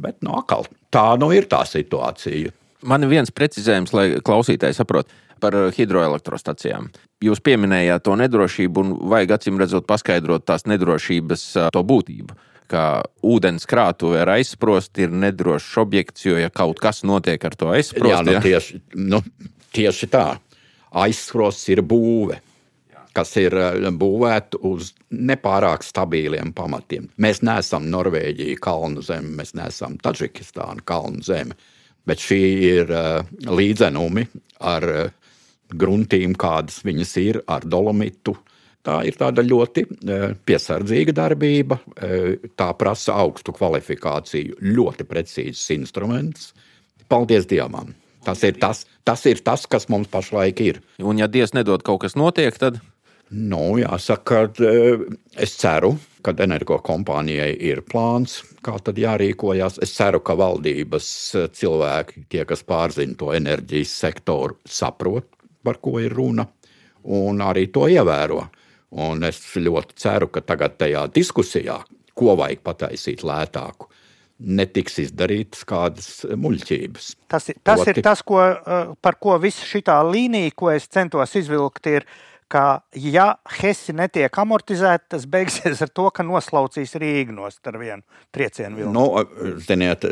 [0.00, 2.52] bet no nu, atkal tā nu ir tā situācija.
[2.88, 6.88] Man ir viens precizējums, lai klausītāji saprotu par hidroelektrostacijām.
[7.20, 12.38] Jūs pieminējāt to nedrošību, un vajag acīm redzot paskaidrot tās nedrošības to būtību
[12.70, 12.82] ka
[13.26, 18.12] ūdens krātuve ar aizsprostu ir nedrošs objekts, jo, ja kaut kas notiek ar to aizsprostu,
[18.12, 18.42] jā, nu, ja?
[18.44, 18.78] tieši,
[19.10, 19.18] nu,
[19.74, 20.28] tieši tā.
[21.02, 22.38] Aizsprosts ir būve
[23.10, 23.54] kas ir
[23.98, 27.08] būvēta uz nepārāk stabiliem pamatiem.
[27.20, 31.56] Mēs neesam Norvēģija, kalnu zeme, mēs neesam Taģikistāna, kalnu zeme,
[32.06, 34.26] bet šī ir uh, līdzenumi
[34.70, 35.10] ar uh,
[35.76, 38.36] gruntīm, kādas viņas ir, ar dolomitu,
[38.86, 41.76] Tā ir tāda ļoti e, piesardzīga darbība.
[42.00, 46.54] E, tā prasa augstu kvalifikāciju, ļoti precīzs instruments.
[47.10, 47.92] Paldies Dievam!
[48.24, 50.80] Tas ir tas, tas ir tas, kas mums pašlaik ir.
[51.00, 52.78] Un, ja Dievs nedod kaut kas notiek, tad.
[53.30, 54.96] Nu, jāsaka, ka e,
[55.44, 55.92] es ceru,
[56.24, 59.76] ka energokompānijai ir plāns, kā tad jārīkojas.
[59.84, 61.10] Es ceru, ka valdības
[61.60, 65.28] cilvēki, tie, kas pārzina to enerģijas sektoru, saprot,
[65.64, 66.46] par ko ir runa,
[67.04, 68.42] un arī to ievēro.
[69.00, 71.76] Un es ļoti ceru, ka tagad tajā diskusijā,
[72.18, 73.86] ko vajag pataisīt lētāku,
[74.40, 77.12] netiks izdarītas kādas muļķības.
[77.30, 77.92] Tas, ir, tas Proti...
[77.92, 82.08] ir tas, ko, eh, par ko visa šī līnija, ko es centos izvilkt, ir,
[82.50, 82.64] ka,
[82.98, 83.26] ja
[83.60, 88.02] Hesi netiek amortizēta, tas beigsies ar to, ka noslaucīs Rīgu nost ar vienu
[88.34, 88.92] triecienu vilnu.
[88.96, 90.04] Nu, ziniet,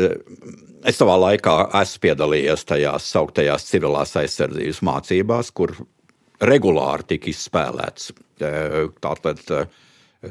[0.86, 5.74] es savā laikā esmu piedalījies tajās sauktajās civilās aizsardzības mācībās, kur
[6.44, 8.12] regulāri tika izspēlēts.
[8.38, 9.44] Tātad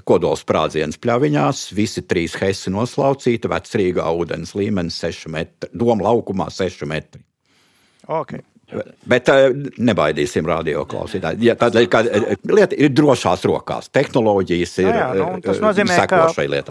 [0.08, 6.88] kodols sprādziens pļaviņās, visi trīs hesi noslaucīti, vecrīgā ūdens līmenis 6 metri, doma laukumā 6
[6.88, 7.24] metri.
[8.08, 8.44] Okay.
[9.08, 9.30] Bet
[9.80, 11.46] nebaidīsim radio klausītāji.
[11.48, 12.02] Ja, tādēļ, ka
[12.52, 14.90] lieta ir drošās rokās, tehnoloģijas ir.
[14.92, 16.26] Jā, jā, nu, tas nozīmē, ka,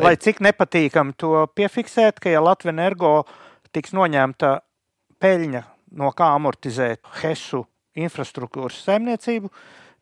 [0.04, 3.14] lai cik nepatīkam to piefiksēt, ka ja Latvija energo
[3.72, 4.59] tiks noņemta
[5.24, 5.64] peļņa,
[5.96, 7.62] no kā amortizēt HESU
[7.96, 9.48] infrastruktūras saimniecību,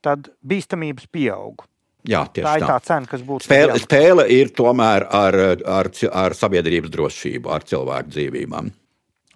[0.02, 1.62] tad bīstamības pieaug.
[2.04, 2.74] Jā, tā ir tā.
[2.74, 3.46] tā cena, kas būtu.
[3.46, 5.38] Spēle, spēle ir tomēr ar,
[5.78, 8.72] ar, ar sabiedrības drošību, ar cilvēku dzīvībām.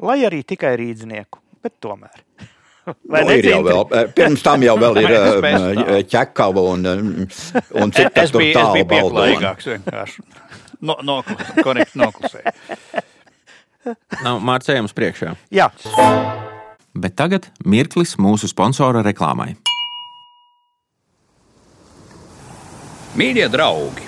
[0.04, 2.24] Lai arī tikai rīznieku, bet tomēr.
[3.04, 7.02] Vai nu, ir jau vēl, eh, pirms tam jau vēl ir eh, ķekava un, eh,
[7.82, 10.24] un cita es biju, es biju pieklājīgāks vienkārši.
[10.80, 11.20] No, no,
[11.60, 12.54] korekti noklusēju.
[14.24, 15.34] Nav mārcējums priekšā.
[15.52, 15.68] Jā
[17.00, 19.54] bet tagad mirklis mūsu sponsora reklāmai.
[23.18, 24.06] Mīļie draugi!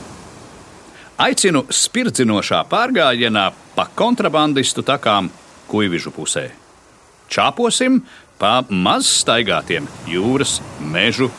[1.20, 5.28] Aicinu spirdzinošā pārgājienā pa kontrabandistu takām
[5.68, 6.46] Kuivižu pusē.
[7.30, 8.00] Čāposim
[8.40, 11.30] pa mazstaigātiem jūras, mežu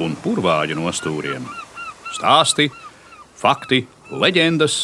[0.00, 1.44] un purvāģu nostūriem.
[2.16, 2.70] Stāsti,
[3.36, 4.78] fakti, leģendas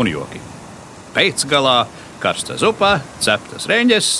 [0.00, 0.40] un joki.
[1.12, 1.78] Pēcgalā
[2.22, 4.12] karsta zupa, ceptas reņģes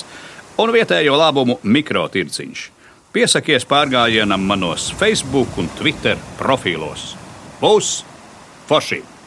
[0.61, 2.65] un vietējo labumu mikrotirciņš.
[3.15, 7.15] Piesakies pārgājienam manos Facebook un Twitter profilos.
[7.61, 8.03] Būs
[8.69, 9.18] forši!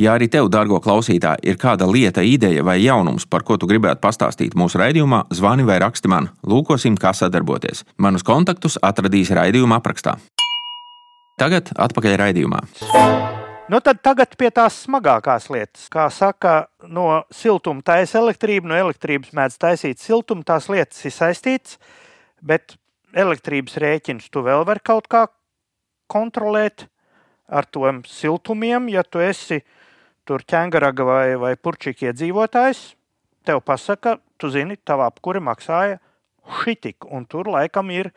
[0.00, 4.00] Ja arī tev, dārgo klausītāj, ir kāda lieta, ideja vai jaunums, par ko tu gribētu
[4.00, 6.30] pastāstīt mūsu raidījumā, zvani vai raksti man.
[6.48, 7.82] Lūkosim, kā sadarboties.
[8.00, 10.14] Manus kontaktus atradīs raidījuma aprakstā.
[11.40, 12.62] Tagad atpakaļ raidījumā.
[13.68, 15.84] Nu, tad tagad pie tās smagākās lietas.
[15.92, 16.54] Kā saka,
[16.88, 20.46] no siltuma taisa elektrība, no elektrības mēdz taisīt siltumu.
[20.48, 21.76] Tās lietas ir saistītas,
[22.40, 22.78] bet
[23.12, 25.26] elektrības rēķinus tu vēl vari kaut kā
[26.10, 26.86] kontrolēt
[27.52, 28.88] ar tiem siltumiem.
[28.96, 29.60] Ja tu esi
[30.30, 32.84] tur ķēngaraga vai, vai purčīka iedzīvotājs,
[33.48, 35.98] tev pasaka, tu zini, tavā apkuri maksāja
[36.60, 38.12] šitik, un tur laikam ir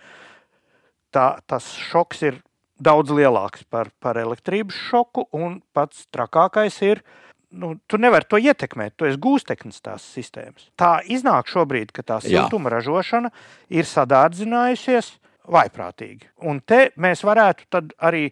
[1.14, 2.40] tā, tas šoks ir
[2.84, 7.02] daudz lielāks par, par elektrības šoku, un pats trakākais ir,
[7.50, 10.70] nu, tu nevari to ietekmēt, tu esi gūsteknis tās sistēmas.
[10.78, 13.34] Tā iznāk šobrīd, ka tā siltuma ražošana
[13.74, 15.16] ir sadārdzinājusies
[15.54, 16.30] vaiprātīgi.
[16.46, 18.28] Un te mēs varētu arī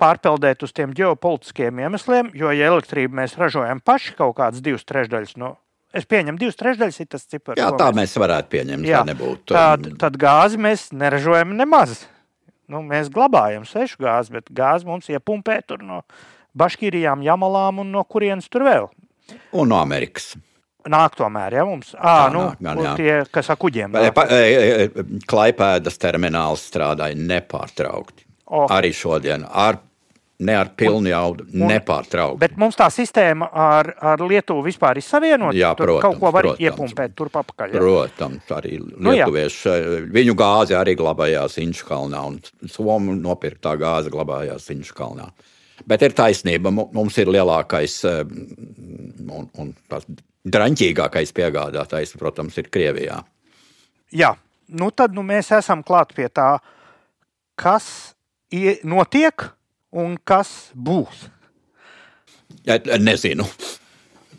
[0.00, 5.38] pārpeldēt uz tiem ģeopolitiskiem iemesliem, jo, ja elektrību mēs ražojam paši kaut kādas divas trešdaļas
[5.40, 5.56] no
[5.96, 7.56] Es pieņemu, divas trešdaļas ir tas cipars.
[7.56, 8.84] Jā, tā mēs varētu pieņemt.
[8.84, 9.54] Jā, nebūtu.
[9.54, 12.02] Tad, tad gāzi mēs neražojam nemaz.
[12.68, 16.02] Nu, mēs glabājam sešu gāzi, bet gāzi mums iepumpē no
[16.58, 18.90] Baškīrijām, Jamalām un no kurienes tur vēl.
[19.56, 20.34] Un no Amerikas.
[20.88, 22.92] Nāk tomēr, ja mums à, jā, nu, nāk, gan, jā.
[22.96, 23.96] tie, kas ar kuģiem.
[25.28, 28.28] Klaipēdas termināls strādāja nepārtraukti.
[28.48, 28.68] Oh.
[28.72, 29.80] Arī šodien ar
[30.38, 32.38] ne ar pilnu jaudu, nepārtraukti.
[32.42, 35.56] Bet mums tā sistēma ar, ar Lietuvu vispār ir savienota.
[35.58, 37.74] Jā, tur protams, kaut ko var iepumpēt turp apakaļ.
[37.74, 37.82] Jā.
[37.82, 45.28] Protams, arī lietuvieši, nu, viņu gāzi arī glabājās Inčkalnā, un Somu nopirktā gāze glabājās Inčkalnā.
[45.88, 49.74] Bet ir taisnība, mums ir lielākais eh, un, un
[50.48, 53.20] draņķīgākais piegādātājs, protams, ir Krievijā.
[54.14, 54.32] Jā,
[54.78, 56.54] nu tad nu mēs esam klāt pie tā,
[57.58, 58.14] kas
[58.86, 59.50] notiek
[59.92, 61.26] un kas būs?
[62.68, 63.46] Ja, nezinu.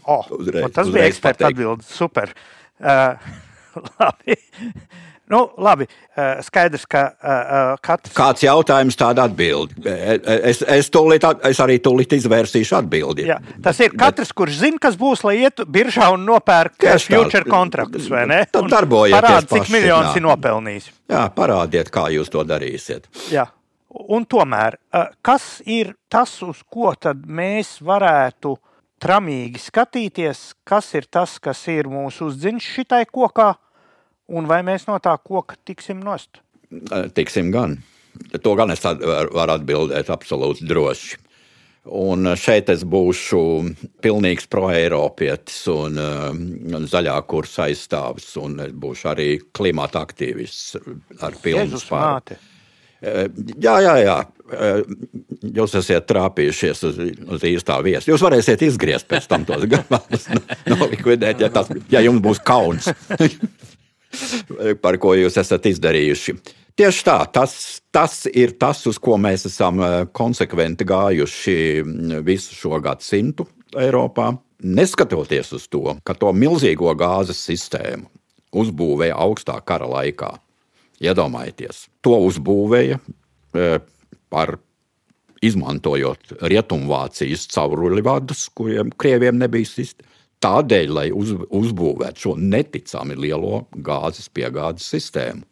[0.09, 1.93] Oh, uzreiz, tas uzreiz bija eksperta atbildes.
[1.93, 2.33] Super.
[2.79, 3.13] Uh,
[3.99, 4.37] labi.
[5.29, 5.85] Nu, labi,
[6.17, 8.15] uh, skaidrs, ka uh, katrs.
[8.17, 9.77] Kāds jautājums, tāda atbilde.
[10.25, 13.27] Es, es, tūlīt, es arī tūlīt izvērsīšu atbildi.
[13.29, 14.37] Jā, tas ir katrs, Bet...
[14.41, 18.41] kurš zina, kas būs, lai ietu biržā un nopērk future kontraktus, vai ne?
[18.49, 19.19] Tad darbojies.
[19.19, 20.89] Parādiet, cik miljonus ir nopelnījis.
[21.13, 23.05] Jā, parādiet, kā jūs to darīsiet.
[23.29, 23.45] Jā.
[23.89, 24.77] Un tomēr,
[25.25, 26.91] kas ir tas, uz ko
[27.25, 28.53] mēs varētu
[29.01, 33.53] tramīgi skatīties, kas ir tas, kas ir mūsu uzdziņš šitai kokā,
[34.29, 36.43] un vai mēs no tā koka tiksim nost?
[37.15, 37.79] Tiksim gan.
[38.43, 41.17] To gan es varu atbildēt absolūti droši.
[41.95, 43.39] Un šeit es būšu
[44.03, 50.75] pilnīgs pro-eiropietis un, un zaļā kursa aizstāvis, un būšu arī klimata aktīvists
[51.25, 52.37] ar pilnu spēku.
[52.99, 54.17] Jā, jā, jā.
[55.55, 56.97] Jūs esat trāpījušies uz,
[57.35, 58.07] uz īstā vietas.
[58.09, 60.25] Jūs varēsiet izgriezt pēc tam tos gabalus,
[60.67, 62.89] nolikvidēt, ja, tas, ja jums būs kauns,
[64.83, 66.35] par ko jūs esat izdarījuši.
[66.79, 67.53] Tieši tā, tas,
[67.91, 69.81] tas ir tas, uz ko mēs esam
[70.15, 71.57] konsekventi gājuši
[72.25, 73.47] visu šo gadsimtu
[73.79, 74.33] Eiropā.
[74.59, 78.09] Neskatoties uz to, ka to milzīgo gāzes sistēmu
[78.59, 80.33] uzbūvēja augstā kara laikā
[80.99, 83.67] Iedomājieties, to uzbūvēja e,
[84.31, 84.57] par
[85.45, 90.07] izmantojot rietumvācijas cauruļvadus, kuriem krieviem nebija sistēma.
[90.39, 95.43] Tādēļ, lai uz, uzbūvētu šo neticami lielo gāzes piegādes sistēmu,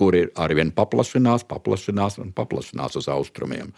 [0.00, 3.72] kur ir arvien paplašinās, paplašinās un paplašinās uz austrumiem.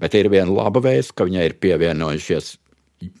[0.00, 2.54] Bet ir viena laba vēsts, ka viņai ir pievienojušies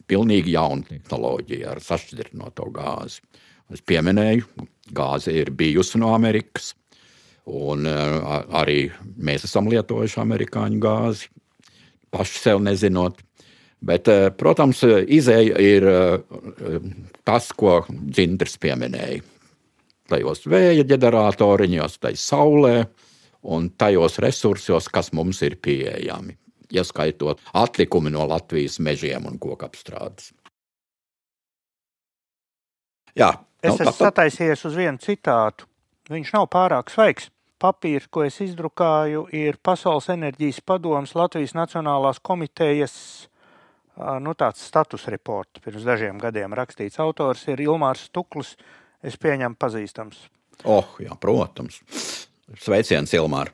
[0.08, 3.20] pilnīgi jauna tehnoloģija ar sašķidrināto gāzi.
[3.72, 4.66] Es pieminēju,
[4.96, 6.72] gāze ir bijusi no Amerikas.
[7.50, 8.86] Un uh, arī
[9.18, 11.30] mēs esam lietojuši amerikāņu gāzi,
[12.14, 13.18] paši sev nezinot.
[13.82, 16.76] Bet, uh, protams, izēja ir uh,
[17.26, 19.24] tas, ko Dzintrs pieminēja.
[20.12, 22.76] Tajos vēja ģeneratoriņos, tai saulē
[23.42, 26.36] un tajos resursos, kas mums ir pieejami,
[26.70, 30.30] ieskaitot atlikumi no Latvijas mežiem un kokapstrādes.
[33.18, 35.66] Jā, es nu, esmu sataisījies uz vienu citātu.
[36.12, 37.31] Viņš nav pārāk svaigs.
[37.62, 42.94] Papīrs, ko es izdrukāju, ir Pasaules enerģijas padomas Latvijas Nacionālās komitejas
[44.22, 45.62] nu, tāds status reports.
[45.62, 48.56] Pirms dažiem gadiem rakstīts autors ir Ilmārs Stuklis,
[49.02, 50.24] es pieņemu pazīstams.
[50.64, 51.80] Oh, jā, protams.
[52.62, 53.52] Sveiciens, Ilmār.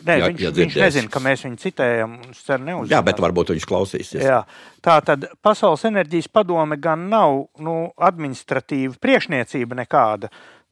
[0.00, 2.14] Nē, Jā, viņš, ja viņš nezina, ka mēs viņu citējam.
[2.30, 2.92] Es ceru, neuzzinās.
[2.94, 4.22] Jā, bet varbūt viņš klausīsies.
[4.24, 4.38] Jā,
[4.84, 7.74] tā tad Pasaules enerģijas padome gan nav nu,
[8.08, 10.30] administratīva priekšniecība nekāda.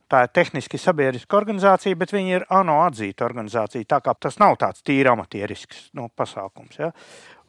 [0.08, 3.84] Tā ir tehniski sabiedriska organizācija, bet viņi ir ANO atzīta organizācija.
[3.84, 6.78] Tā kā tas nav tāds tīri amatierisks nu, pasākums.
[6.80, 6.88] Ja?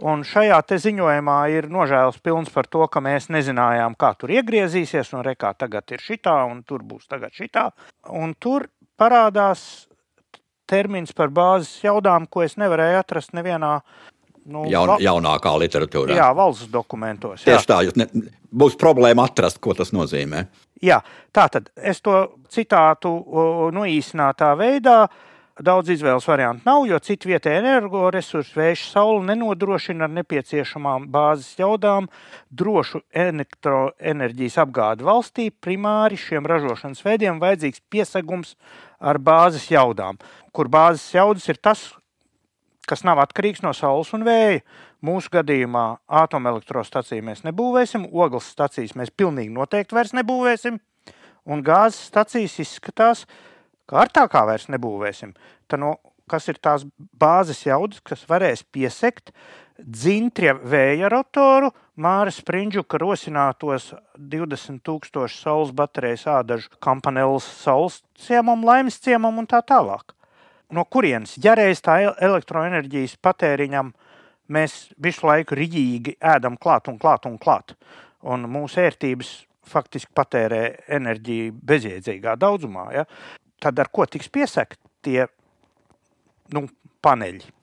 [0.03, 5.23] Un šajā ziņojumā ir nožēlas pilns par to, ka mēs nezinājām, kā tur iegriezīsies, un
[5.27, 7.69] rekā tagad ir šitā, un tur būs tagad šitā.
[8.11, 8.67] Un tur
[8.99, 9.87] parādās
[10.69, 13.79] termins par bāzes jaudām, ko es nevarēju atrast nevienā
[14.49, 16.17] nu, Jaun, val- jaunākā literatūrā.
[16.17, 17.43] jā, valsts dokumentos.
[17.45, 17.55] Jā.
[17.55, 18.07] Tieši tā, ne,
[18.51, 20.45] būs problēma atrast, ko tas nozīmē.
[20.83, 21.01] Jā,
[21.35, 22.15] tā tad es to
[22.51, 23.11] citātu
[23.75, 25.01] noīsinātā veidā.
[25.59, 32.07] Daudz izvēles variantu nav, jo citu vietējā energoresursu vējš saule nenodrošina ar nepieciešamām bāzes jaudām
[32.47, 35.49] drošu elektroenerģijas apgādi valstī.
[35.51, 38.55] Primāri šiem ražošanas veidiem vajadzīgs piesagums
[39.03, 40.15] ar bāzes jaudām,
[40.55, 41.89] kur bāzes jaudas ir tas,
[42.87, 44.63] kas nav atkarīgs no saules un vēja.
[45.05, 45.83] Mūsu gadījumā
[46.21, 50.79] atomelektrostaciju mēs nebūvēsim, ogles stacijas mēs pilnīgi noteikti vairs nebūvēsim,
[51.47, 53.23] un gāzes stacijas izskatās,
[53.87, 55.31] ka ar tā kā vairs nebūvēsim.
[55.71, 55.95] Tad, no,
[56.29, 56.83] kas ir tās
[57.19, 59.31] bāzes jaudas, kas varēs piesekt
[59.79, 69.39] dzintrie vēja rotoru, Māra Sprindžuka rosinātos 20,000 saules baterijas ādažu kampanelas saules ciemam, laimes ciemam
[69.39, 70.13] un tā tālāk
[70.69, 73.93] no kurienes, ja reiz tā el- elektroenerģijas patēriņam
[74.53, 77.75] mēs visu laiku rīģīgi ēdam klāt un klāt un klāt,
[78.25, 79.31] un mūsu ērtības
[79.69, 80.63] faktiski patērē
[80.97, 83.05] enerģiju bezjēdzīgā daudzumā, ja?
[83.61, 85.27] tad ar ko tiks piesakt tie
[86.55, 86.65] nu,
[87.05, 87.55] paneļi?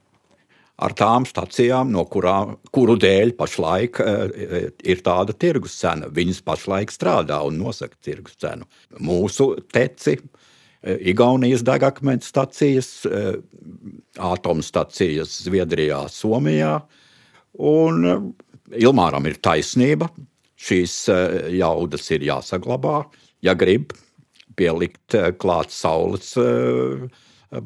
[0.76, 6.10] Ar tām stacijām, no kurām, kuru dēļ pašlaik eh, ir tāda tirgus cena.
[6.12, 8.68] Viņas pašlaik strādā un nosaka tirgus cenu.
[9.00, 10.46] Mūsu teci, eh,
[10.86, 13.36] Igaunijas degakmeņa stacijas, eh,
[14.22, 16.80] atomstacijas Zviedrijā, Somijā.
[17.58, 18.26] Un eh,
[18.82, 20.10] Ilmāram ir taisnība.
[20.56, 23.04] Šīs eh, jaudas ir jāsaglabā,
[23.42, 23.92] ja grib
[24.56, 26.30] pielikt klāt saules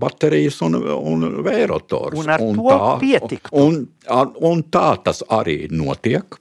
[0.00, 2.18] baterijas un, un vējrotors.
[2.18, 3.52] Un ar to pietiktu.
[3.54, 6.34] Un, un, un tā tas arī notiek.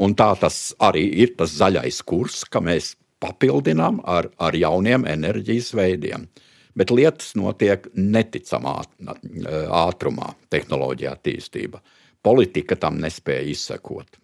[0.00, 2.94] Un tā tas arī ir tas zaļais kurs, ka mēs
[3.24, 6.28] papildinām ar, ar jauniem enerģijas veidiem.
[6.74, 8.80] Bet lietas notiek neticamā
[9.84, 11.80] ātrumā, tehnoloģija attīstība.
[12.24, 14.18] Politika tam nespēja izsekot.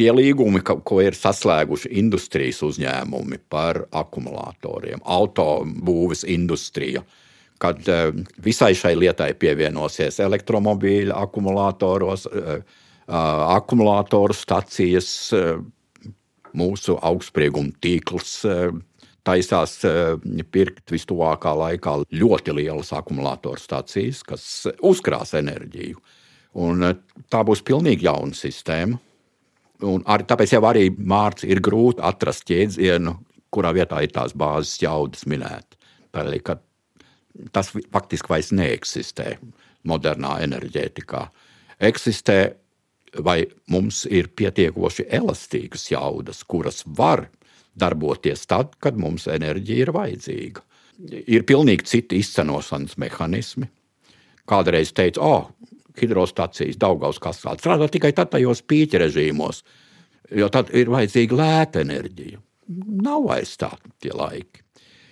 [0.00, 7.02] Tie līgumi, ko ir saslēguši industrijas uzņēmumi par akumulatoriem, autobūves industrija,
[7.60, 8.06] kad eh,
[8.40, 12.62] visai šai lietai pievienosies elektromobīļa akumulatoros, eh,
[13.10, 15.58] akumulātoru stacijas, eh,
[16.56, 18.70] mūsu augstsprieguma tīkls eh,
[19.26, 20.16] taisās eh,
[20.52, 24.46] pirkt vistuvākā laikā ļoti lielas akumulātoru stacijas, kas
[24.86, 26.00] uzkrās enerģiju.
[26.60, 26.96] Un eh,
[27.32, 29.00] tā būs pilnīgi jauna sistēma.
[29.86, 33.14] Un arī, tāpēc jau arī mārciņā ir grūti atrast jēdzienu,
[33.50, 35.78] kurā vietā ir tās bāzes jaudas minēta.
[36.12, 36.58] Tādēļ, ka
[37.54, 39.38] tas faktiski vairs neeksistē
[39.88, 41.22] modernā enerģētikā.
[41.88, 42.36] Eksistē,
[43.18, 47.26] vai mums ir pietiekoši elastīgas jaudas, kuras var
[47.78, 50.64] darboties tad, kad mums enerģija ir vajadzīga.
[51.32, 53.70] Ir pilnīgi citi izcenošanas mehānismi.
[54.50, 55.48] Kādreiz teica, oh,
[56.00, 59.62] hidrostacijas Daugaus kasā strādā tikai tad tajos pīķa režīmos,
[60.36, 62.40] jo tad ir vajadzīga lēta enerģija.
[63.02, 64.62] Nav vairs tādi laiki.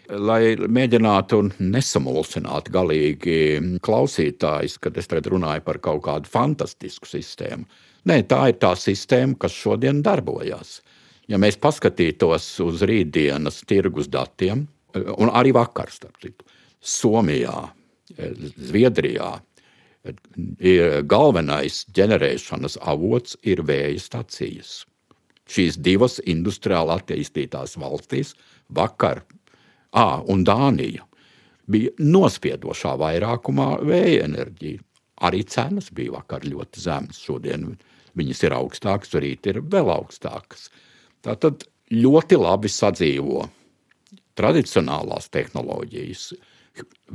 [0.08, 7.68] Lai mēģinātu nesamulsināt galīgi klausītājus, kad es tagad runāju par kaut kādu fantastisku sistēmu.
[8.08, 10.78] Nē, tā ir tā sistēma, kas šodien darbojas.
[11.28, 14.64] Ja mēs paskatītos uz rītdienas tirgus datiem,
[14.96, 16.46] un arī vakar, starp citu,
[16.80, 17.68] Somijā,
[18.16, 19.34] Zviedrijā,
[20.58, 24.86] ir galvenais ģenerēšanas avots ir vēja stacijas.
[25.48, 28.34] Šīs divas industriāli attīstītās valstīs,
[28.72, 29.22] vakar,
[29.92, 31.04] à, un Dānija,
[31.68, 34.82] bija nospiedošā vairākumā vēja enerģija.
[35.28, 37.18] Arī cenas bija vakar ļoti zemas.
[37.18, 37.72] Šodien
[38.18, 40.68] viņas ir augstākas, rīt ir vēl augstākas.
[41.26, 43.48] Tātad ļoti labi sadzīvo
[44.38, 46.30] tradicionālās tehnoloģijas,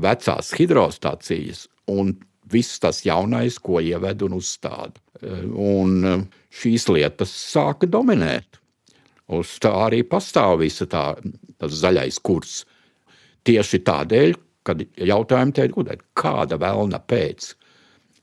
[0.03, 2.11] vecās hidrostacijas un
[2.51, 4.99] viss tas jaunais, ko ieved un uzstāda.
[5.23, 8.59] Un šīs lietas sāka dominēt.
[9.31, 11.13] Uz tā arī pastāv visa tā,
[11.63, 12.63] zaļais kurs.
[13.47, 14.33] Tieši tādēļ,
[14.67, 17.53] kad jautājumi tiek gudēt, kāda vēlna pēc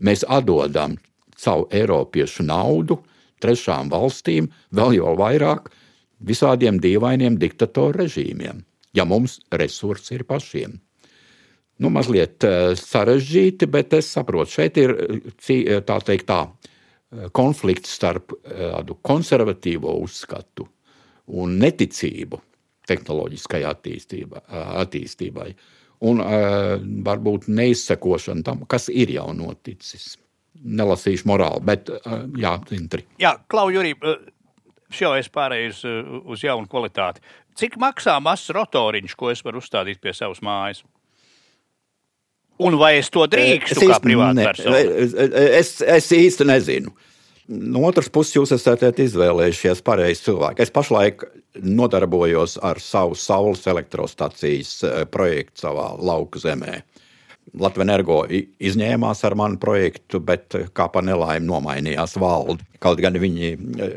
[0.01, 0.97] mēs atdodam
[1.41, 2.99] savu Eiropiešu naudu
[3.41, 5.71] trešām valstīm, vēl jau vairāk
[6.21, 8.65] visādiem dīvainiem diktatoru režīmiem.
[8.93, 10.73] ja mums resursi ir pašiem.
[11.79, 14.93] Nu, mazliet uh, sarežģīti, bet es saprotu, šeit ir
[15.87, 16.41] tā teikt, tā,
[17.33, 20.69] konflikts starp tādu konservatīvo uzskatu
[21.27, 22.41] un neticību
[22.91, 24.43] tehnoloģiskai attīstībai,
[24.83, 25.51] attīstībai
[26.09, 26.75] un uh,
[27.07, 30.15] varbūt neizsekošana tam, kas ir jau noticis.
[30.61, 33.05] Nelasīšu morāli, bet uh, jā, Zintri.
[33.21, 33.95] Jā, Klau, Jurī,
[34.93, 35.83] šo es pārēju uz,
[36.35, 37.23] uz jaunu kvalitāti.
[37.61, 40.83] Cik maksā mazs rotoriņš, ko es varu uzstādīt pie savas mājas?
[42.61, 44.81] Un vai es to drīkstu es kā privātpersona?
[45.61, 46.93] Es, es īsti nezinu.
[47.51, 50.63] No otras puses, jūs esat izvēlējušies pareizi cilvēku.
[50.63, 51.25] Es pašlaik
[51.59, 54.77] nodarbojos ar savu saules elektrostacijas
[55.11, 56.79] projektu savā lauku zemē.
[57.59, 62.63] Latvijas energo izņēmās ar manu projektu, bet kā pa nelaimi nomainījās valde.
[62.79, 63.57] Kaut gan viņi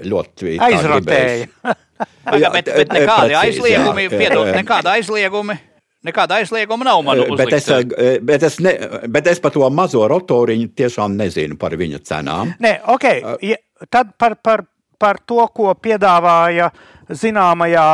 [0.09, 1.75] ļoti aizrotēja.
[2.41, 5.59] jā, bet, bet nekādi aizliegumi, piedod, nekāda aizliegumi.
[6.03, 7.45] Nekāda aizlieguma nav man uzlikta.
[7.45, 8.73] Bet es, bet, es ne,
[9.07, 12.55] bet es par to mazo rotoriņu tiešām nezinu par viņa cenām.
[12.63, 13.05] Nē, ok.
[13.45, 13.59] Ja,
[13.93, 14.65] tad par, par,
[14.99, 16.69] par to, ko piedāvāja
[17.13, 17.85] zināmajā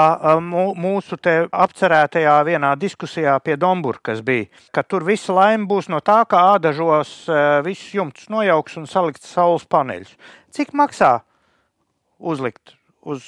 [0.41, 1.18] mūsu
[1.49, 7.14] apcerētajā vienā diskusijā pie Domburkas bija, ka tur visa laime būs no tā, ka ādažos
[7.66, 10.14] visus jumtus nojauks un salikt saules paneļus.
[10.55, 11.20] Cik maksā
[12.20, 13.26] uzlikt uz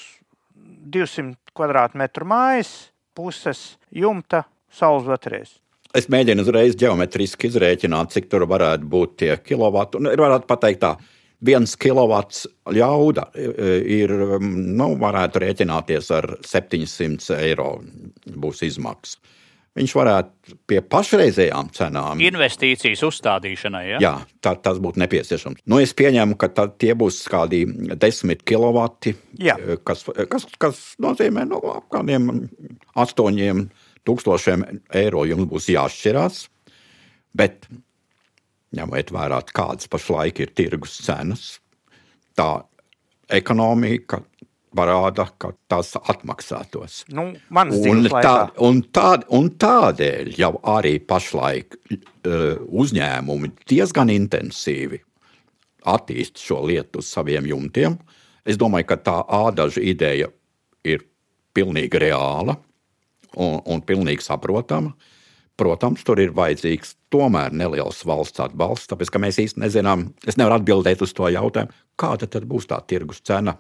[0.94, 4.46] 200 kvadrātmetru mājas puses jumta
[4.76, 5.58] saules baterijas.
[5.98, 10.00] Es mēģinu uzreiz geometriski izrēķināt, cik tur varētu būt tie kilovati.
[10.00, 10.94] Un ir varētu pateikt tā,
[11.44, 17.74] viens kilovats ļauda ir, nu, varētu rēķināties ar 700 eiro
[18.24, 19.20] būs izmaksas.
[19.72, 22.20] Viņš varētu pie pašreizējām cenām.
[22.20, 24.00] Investīcijas uzstādīšanai, ja?
[24.04, 24.12] Jā,
[24.44, 25.62] tā, tas būtu nepieciešams.
[25.64, 27.62] Nu, es pieņemu, ka tie būs kādi
[27.96, 28.84] 10 kW,
[29.88, 30.04] kas,
[30.34, 32.28] kas, kas nozīmē no nu, kādiem
[33.00, 33.32] 8
[34.08, 34.66] tūkstošiem
[34.98, 36.44] eiro jums būs jāšķirās,
[37.38, 37.68] bet
[38.76, 41.60] ņemiet vērā, kādas pašlaik ir tirgus cenas,
[42.38, 42.64] tā
[43.32, 44.22] ekonomika
[44.76, 47.02] parāda, ka tas atmaksātos.
[47.12, 55.02] Nu, un, tā, un, tā, un tādēļ jau arī pašlaik uh, uzņēmumi diezgan intensīvi
[55.92, 57.98] attīst šo lietu uz saviem jumtiem.
[58.48, 60.30] Es domāju, ka tā ādaža ideja
[60.88, 61.04] ir
[61.56, 62.56] pilnīgi reāla
[63.38, 64.94] un, un pilnīgi saprotama.
[65.60, 70.58] Protams, tur ir vajadzīgs tomēr neliels valsts atbalsts, tāpēc ka mēs īsti nezinām, es nevaru
[70.58, 73.54] atbildēt uz to jautājumu, kāda tad būs tā tirgus cena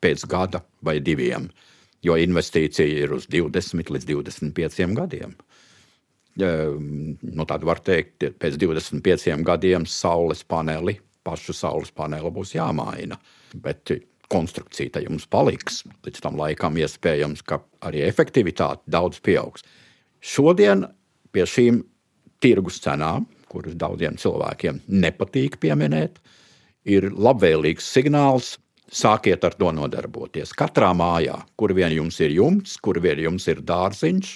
[0.00, 1.48] pēc gada vai diviem,
[2.06, 5.34] jo investīcija ir uz 20 līdz 25 gadiem.
[6.40, 13.18] Nu, tad var teikt, pēc 25 gadiem saules paneli, pašu saules paneli būs jāmaina.
[13.58, 13.90] Bet
[14.30, 15.82] konstrukcija te jums paliks.
[16.06, 19.66] Līdz tam laikam iespējams, ka arī efektivitāte daudz pieaugs.
[20.20, 20.86] Šodien
[21.34, 21.82] pie šīm
[22.42, 26.20] tirgus cenām, kuras daudziem cilvēkiem nepatīk pieminēt,
[26.88, 28.56] ir labvēlīgs signāls.
[28.90, 30.50] Sākiet ar to nodarboties.
[30.58, 34.32] Katrā mājā, kur vien jums ir jumts, kur vien jums ir dārziņš,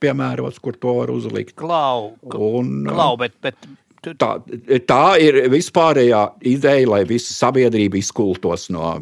[0.00, 1.52] piemērots, kur to var uzlikt.
[1.60, 3.68] Klau, un, klau bet, bet
[4.02, 4.32] Tā,
[4.82, 8.96] tā ir vispārējā ideja, lai visa sabiedrība izkultos no,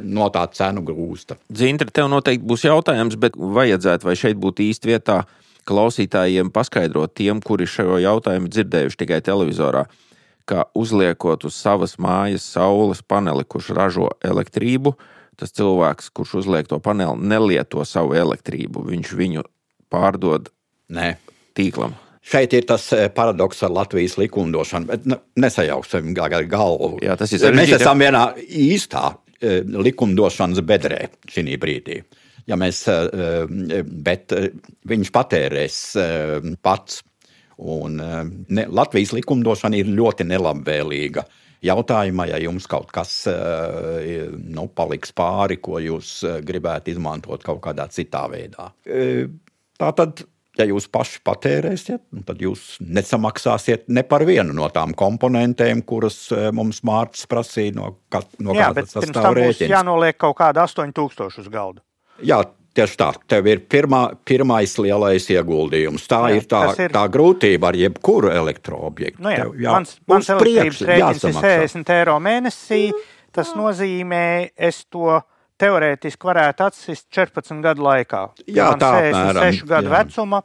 [0.00, 1.36] no tā cenu grūsta.
[1.52, 5.18] Zintra, tev noteikti būs jautājums, bet vajadzētu vai šeit būt īsti vietā
[5.68, 9.84] klausītājiem paskaidrot tiem, kuri šo jautājumu dzirdējuši tikai televizorā,
[10.48, 14.94] ka uzliekot uz savas mājas saules paneli, kurš ražo elektrību,
[15.40, 19.44] tas cilvēks, kurš uzliek to paneli, nelieto savu elektrību, viņš viņu
[19.92, 20.48] pārdod
[20.92, 21.14] Nē.
[21.56, 21.96] tīklam.
[22.24, 25.08] Šeit ir tas eh, paradoks ar Latvijas likumdošanu, bet
[25.40, 26.94] nesajauksim galvu.
[27.04, 27.58] Jā, tas ir sarežģīti.
[27.60, 29.10] Mēs esam vienā īstā
[29.44, 32.00] eh, likumdošanas bedrē šī brīdī.
[32.48, 34.32] Ja mēs, eh, bet
[34.88, 35.78] viņš patērēs
[36.64, 37.02] pats.
[37.54, 38.00] Un,
[38.50, 41.22] ne, Latvijas likumdošana ir ļoti nelabvēlīga
[41.64, 48.24] jautājumā, ja jums kaut kas nu, paliks pāri, ko jūs gribētu izmantot kaut kādā citā
[48.32, 48.72] veidā.
[49.78, 50.24] Tā tad
[50.58, 56.48] ja jūs paši patērēsiet, tad jūs nesamaksāsiet ne par vienu no tām komponentēm, kuras e,
[56.54, 59.70] mums Mārcis prasīja no, kat, no Jā, kādas tas stāv rēķins.
[59.72, 61.82] Jānoliek kaut kāda 8000 uz galda.
[62.22, 62.40] Jā,
[62.76, 63.10] tieši tā.
[63.30, 66.06] Tev ir pirmā, pirmais lielais ieguldījums.
[66.10, 69.22] Tā jā, ir tā, ir tā grūtība ar jebkuru elektroobjektu.
[69.24, 72.86] Nu jā, Tev, jā, mans mans elektrības rēķins ir 60 eiro mēnesī.
[73.34, 75.16] Tas nozīmē, es to
[75.60, 78.26] teorētiski varētu atsist 14 gadu laikā.
[78.46, 80.02] Jā, tā ir 6 gadu jā.
[80.02, 80.42] vecuma.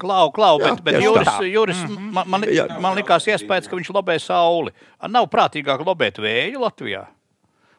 [0.00, 2.12] Klau, klau, jā, bet, bet Juris, Juris mm -hmm.
[2.12, 2.44] man, man,
[2.80, 4.72] man likās iespējas, ka viņš lobē sauli.
[5.08, 7.04] Nav prātīgāk lobēt vēju Latvijā.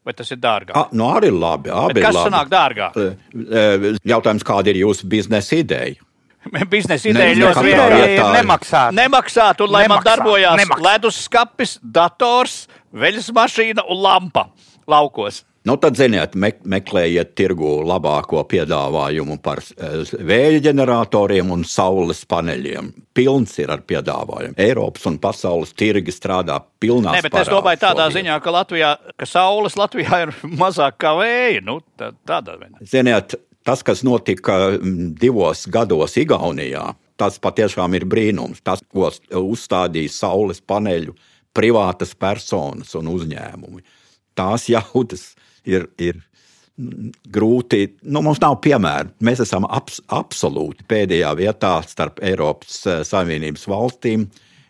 [0.06, 0.78] vai tas ir dārgāk?
[0.78, 1.70] A, nu arī labi.
[1.70, 2.30] Abi Bet ir kas labi.
[2.30, 2.98] sanāk dārgāk?
[2.98, 5.96] E, e, Jautājums, kāda ir jūsu biznesa ideja?
[6.74, 8.98] Biznesa Ne- ideja ne- ļoti vietā ir nemaksāt.
[8.98, 14.48] Nemaksāt, un lai man Nemaksā, darbojās leduskapis, dators, veļas mašīna un lampa
[14.88, 15.44] laukos.
[15.62, 22.90] Nu, tad, ziniet, me, meklējiet tirgu labāko piedāvājumu par eh, vēja ģeneratoriem un saules paneļiem.
[23.14, 24.58] Pilns ir ar piedāvājumu.
[24.62, 29.78] Eiropas un pasaules tirgi strādā pilnā bet es domāju tādā ziņā, ka, Latvijā, ka saules
[29.78, 30.34] Latvijā ir
[30.64, 31.62] mazāk kā vēja.
[31.68, 32.82] Nu, tā, tādā veidā.
[32.82, 36.88] Ziniet, tas, kas notika mm, divos gados Igaunijā,
[37.22, 38.66] tas patiešām ir brīnums.
[38.66, 39.14] Tas, ko
[39.46, 41.14] uzstādīja saules paneļu
[41.54, 43.86] privātas personas un uzņēmumi.
[44.38, 45.32] Tās jaudas
[45.68, 46.22] ir, ir
[47.32, 47.84] grūti.
[48.10, 49.10] Nu, mums nav piemēra.
[49.24, 54.26] Mēs esam abs, absolūti pēdējā vietā starp Eiropas eh, Savienības valstīm.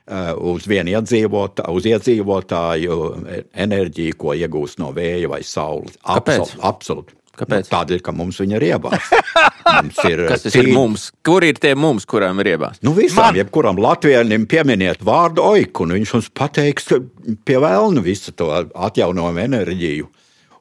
[0.07, 2.99] eh, Uz vienu iedzīvotāju, uz iedzīvotāju
[3.31, 5.97] eh, enerģiju, ko iegūst no vēja vai saules.
[6.03, 7.15] Absol- Absolūti.
[7.39, 7.67] Kāpēc?
[7.69, 8.65] Nu, tādēļ, ka mums viņa ir.
[9.71, 11.03] Mums ir, Kas tas cīņa- ir mums?
[11.23, 12.81] Kur ir tie mums, kurām ir iebāzts?
[12.83, 16.99] Nu, visam, Man- jebkuram latvijam pieminiet vārdu oiku, un viņš mums pateiks, ka
[17.47, 20.09] pie vēlna visu to atjaunojumu enerģiju.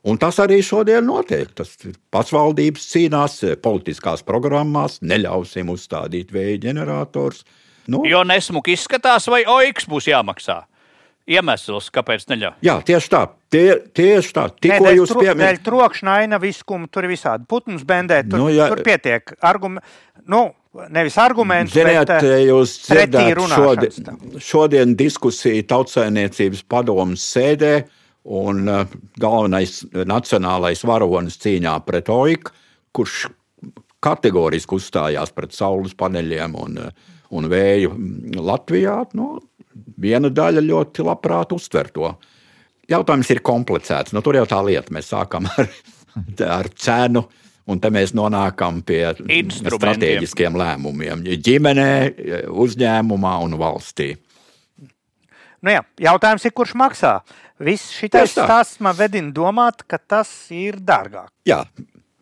[0.07, 1.51] Un tas arī šodien notiek.
[1.59, 7.43] Tas ir pašvaldības cīnās eh, politiskās programmās, neļausim uzstādīt vēja ģenerators.
[7.91, 10.63] Nu, Jo nesmuki izskatās, vai oiks būs jāmaksā.
[11.31, 12.57] Iemesls, kāpēc neļauj.
[12.65, 13.27] jā, tieši tā.
[13.51, 13.67] Tie,
[13.99, 14.47] tieši tā.
[14.63, 17.49] Tikko dēļ jūs tro- Dēļ pieminējāt, trokšņa, aina, viskumu, tur ir visādi.
[17.51, 19.33] Putns bendē, tur, Nu, ja, tur pietiek.
[19.43, 19.81] Argum,
[20.31, 20.43] nu,
[20.95, 27.75] nevis arguments, Ziniet, bet eh, jūs runāšanas šodien, šodien diskusiju tautsainiecības padomas sēdē,
[28.31, 28.85] un uh,
[29.19, 32.51] galvenais nacionālais varonis cīņā pret OIK,
[32.93, 33.29] kurš
[34.05, 39.39] kategoriski uzstājās pret saules paneļiem un, uh, un vēju mm, Latvijā, nu,
[40.01, 42.13] viena daļa ļoti labprāt uztver to.
[42.91, 44.15] Jautājums ir komplicēts.
[44.17, 44.93] Nu, tur jau tā lieta.
[44.95, 45.69] Mēs sākam ar,
[46.59, 47.25] ar cenu,
[47.71, 49.05] un te mēs nonākam pie
[49.55, 51.23] strateģiskiem lēmumiem.
[51.47, 51.91] Ģimenē,
[52.51, 54.15] uzņēmumā un valstī.
[55.61, 57.19] Nu, jā, jautājums ir, kurš maksā?
[57.61, 61.29] Viss šis stāsts man vedina domāt, ka tas ir dārgāk.
[61.49, 61.67] Jā,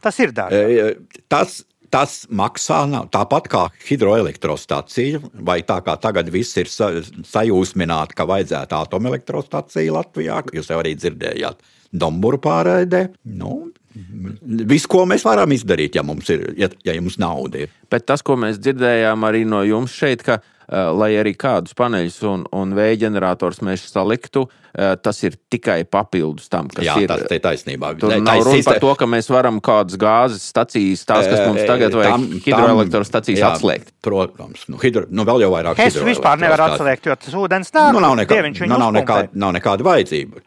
[0.02, 0.74] Tas ir dārgāk.
[0.78, 2.82] e, tas, tas maksā
[3.12, 6.90] tāpat kā hidroelektrostacija, vai tā kā tagad viss ir sa,
[7.28, 13.06] sajūsmināti, ka vajadzētu atomelektrostaciju Latvijā, jūs jau arī dzirdējāt Domburu pārēdē.
[13.40, 13.70] Nu,
[14.68, 17.74] Viss, ko mēs varam izdarīt, ja mums ir, ja, ja jums nauda ir.
[17.90, 22.18] Bet tas, ko mēs dzirdējām arī no jums šeit, ka, uh, lai arī kādus paneļus
[22.28, 27.10] un, un vēja ģenerators mēs saliktu, uh, tas ir tikai papildus tam, kas Jā, ir.
[27.10, 27.94] tas ir taisnība.
[27.98, 31.64] Tur Ne, nav runa par to, ka mēs varam kādas gāzes stacijas, tās, kas mums
[31.68, 33.94] tagad vajag, hidroelektrostacijas jā, atslēgt.
[34.04, 35.82] Protams, nu, hidro, nu vēl jau vairāk.
[35.88, 37.90] Es vispār nevaru atslēgt, jo tas ūdens nāk.
[37.96, 40.44] Nu, nav, nekā, Dieviņš viņu nu, nav, nekāda, nav nekāda vajadzība.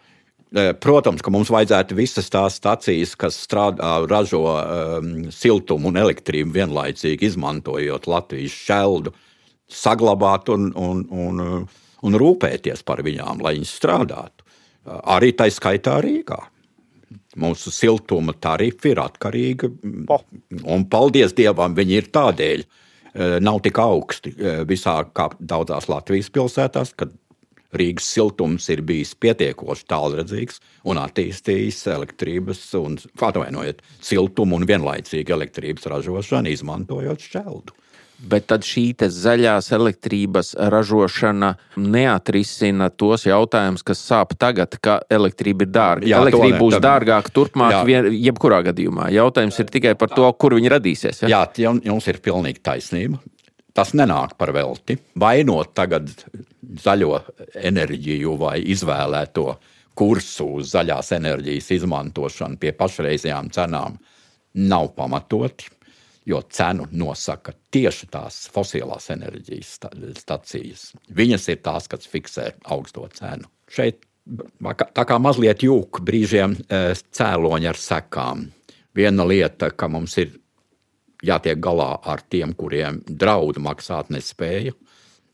[0.52, 6.52] Eh, Protams, ka mums vajadzētu visas tās stacijas, kas strādā, ražo um, siltumu un elektrību
[6.58, 9.14] vienlaicīgi, izmantojot Latvijas šeldu,
[9.72, 11.44] saglabāt un, un, un,
[12.04, 14.44] un rūpēties par viņām, lai viņas strādātu.
[14.44, 16.42] Uh, Arī tā skaitā Rīgā.
[17.40, 19.70] Mūsu siltuma tarifi ir atkarīgi.
[20.68, 22.64] Un paldies Dievam, viņi ir tādēļ.
[23.14, 27.16] eh, Nav tik augsti eh, visā kā daudzās Latvijas pilsētās, kad
[27.74, 30.60] Rīgas siltums ir bijis pietiekoši tālredzīgs
[30.92, 37.78] un attīstījis elektrības un, atvainojiet, siltumu un vienlaicīgi elektrības ražošanu, izmantojot šķeldu.
[38.22, 41.56] Bet tad šī zaļās elektrības ražošana
[42.02, 46.06] neatrisina tos jautājumus, kas sāp tagad, ka elektrība ir dārga.
[46.12, 49.10] Jā, elektrība būs tam- dārgāka turpmāk, vien, jebkurā gadījumā.
[49.16, 51.24] Jautājums ir tikai par to, kur viņi radīsies.
[51.24, 51.30] Ja?
[51.30, 53.20] Jā, jum- jums ir pilnīgi taisnība.
[53.74, 54.98] Tas nenāk par velti.
[55.20, 56.10] Vainot tagad
[56.84, 57.22] zaļo
[57.56, 59.46] enerģiju vai izvēlēto
[59.96, 63.98] kursu uz zaļās enerģijas izmantošanu pie pašreizējām cenām
[64.68, 65.70] nav pamatoti,
[66.28, 70.92] jo cenu nosaka tieši tās fosilās enerģijas sta- stacijas.
[71.10, 73.48] Viņas ir tās, kas fiksē augsto cenu.
[73.72, 74.04] Šeit
[74.96, 78.46] tā kā mazliet jūka brīžiem eh, cēloņi ar sekām.
[78.96, 80.36] Viena lieta, ka mums ir
[81.26, 84.74] jātiek galā ar tiem, kuriem draud maksāt nespēja.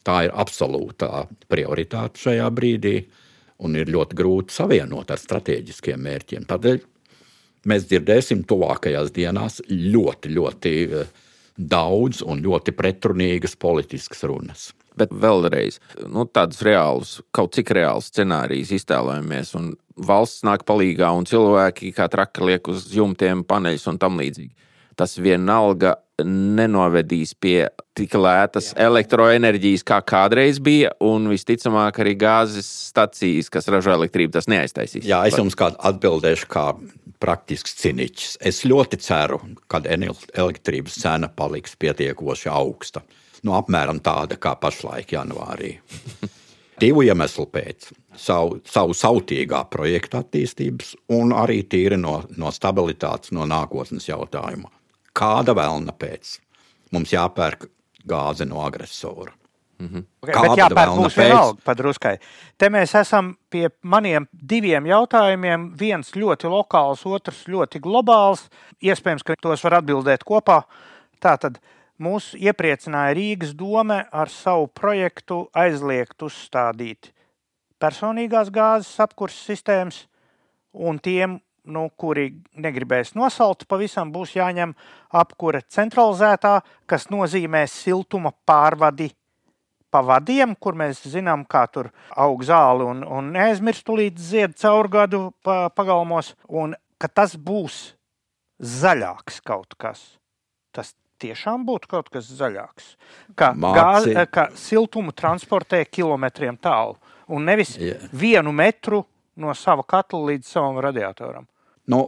[0.07, 3.01] Tā ir absolūtā prioritāte šajā brīdī,
[3.63, 6.47] un ir ļoti grūti savienot ar strateģiskiem mērķiem.
[6.47, 6.81] Tādēļ
[7.67, 11.13] mēs dzirdēsim tuvākajās dienās ļoti, ļoti eh,
[11.57, 14.69] daudz un ļoti pretrunīgas politiskas runas.
[14.97, 15.77] Bet vēlreiz,
[16.09, 19.51] nu, tādus reālus, kaut cik reālus scenārijus iztēlojamies,
[20.07, 24.55] valsts nāk palīdzīgā, un cilvēki kā traki liek uz jumtiem paneļus un tam līdzīgi.
[24.97, 25.95] Tas vienalga
[26.25, 27.67] nenovedīs pie
[27.97, 34.49] tik lētas elektroenerģijas, kā kādreiz bija, un visticamāk arī gāzes stacijas, kas ražo elektrību, tas
[34.49, 35.05] neaiztaisīs.
[35.05, 36.71] Jā, es jums atbildēšu kā
[37.21, 38.37] praktisks ciniķis.
[38.41, 39.39] Es ļoti ceru,
[39.69, 43.05] ka elektrības cena paliks pietiekoši augsta.
[43.45, 45.77] Nu, apmēram tāda kā pašlaik janvārī.
[46.81, 53.45] Divu iemeslu pēc savu, savu sautīgā projekta attīstības un arī tīri no, no stabilitātes, no
[53.49, 54.69] nākotnes jautājuma.
[55.17, 56.37] Kāda vēlna pēc?
[56.93, 57.67] Mums jāpērk
[58.07, 59.33] gāze no agresora.
[59.79, 60.03] Mm -hmm.
[60.21, 62.17] okay, Kāda jāpērk būs vienalga padruskai.
[62.57, 65.71] Te mēs esam pie maniem diviem jautājumiem.
[65.79, 68.49] Viens ļoti lokāls, otrs ļoti globāls.
[68.81, 70.63] Iespējams, ka tos var atbildēt kopā.
[71.21, 71.59] Tātad
[71.99, 77.17] mūs iepriecināja Rīgas doma ar savu projektu aizliegt uzstādīt
[77.79, 80.05] personīgās gāzes apkurses sistēmas
[80.73, 84.73] un tiem nu, kuri negribēs nosalt, pavisam būs jāņem
[85.19, 86.59] apkure centralizētā,
[86.89, 89.11] kas nozīmē siltuma pārvadi
[89.91, 94.89] pa vadiem, kur mēs zinām, kā tur aug zāli un, un neaizmirstu līdz zied caur
[94.91, 97.79] gadu pa, pagalmos, un ka tas būs
[98.59, 100.03] zaļāks kaut kas.
[100.75, 102.95] Tas tiešām būtu kaut kas zaļāks.
[103.37, 106.97] Kā, gāzi, kā siltumu transportē kilometriem tālu,
[107.27, 108.09] un nevis yeah.
[108.11, 109.03] vienu metru
[109.37, 111.47] no sava katla līdz savam radiatoram.
[111.87, 112.07] Nu,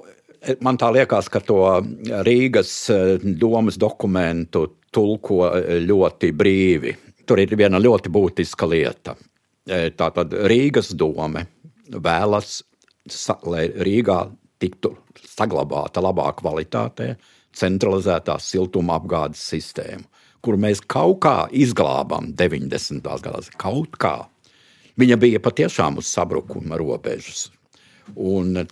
[0.64, 1.62] man tā liekas, ka to
[2.28, 6.96] Rīgas eh, domas dokumentu tulko eh, ļoti brīvi.
[7.28, 9.16] Tur ir viena ļoti būtiska lieta.
[9.70, 11.44] Eh, tātad Rīgas doma
[11.90, 12.62] vēlas,
[13.50, 14.22] lai Rīgā
[14.60, 17.14] tiktu saglabāta labā kvalitātē
[17.56, 20.04] centralizētā siltuma apgādes sistēma,
[20.46, 23.02] kur mēs kaut kā izglābām 90.
[23.24, 23.50] gados.
[23.58, 24.18] Kaut kā.
[25.00, 27.48] Viņa bija patiešām uz sabrukuma robežas.
[28.16, 28.66] Un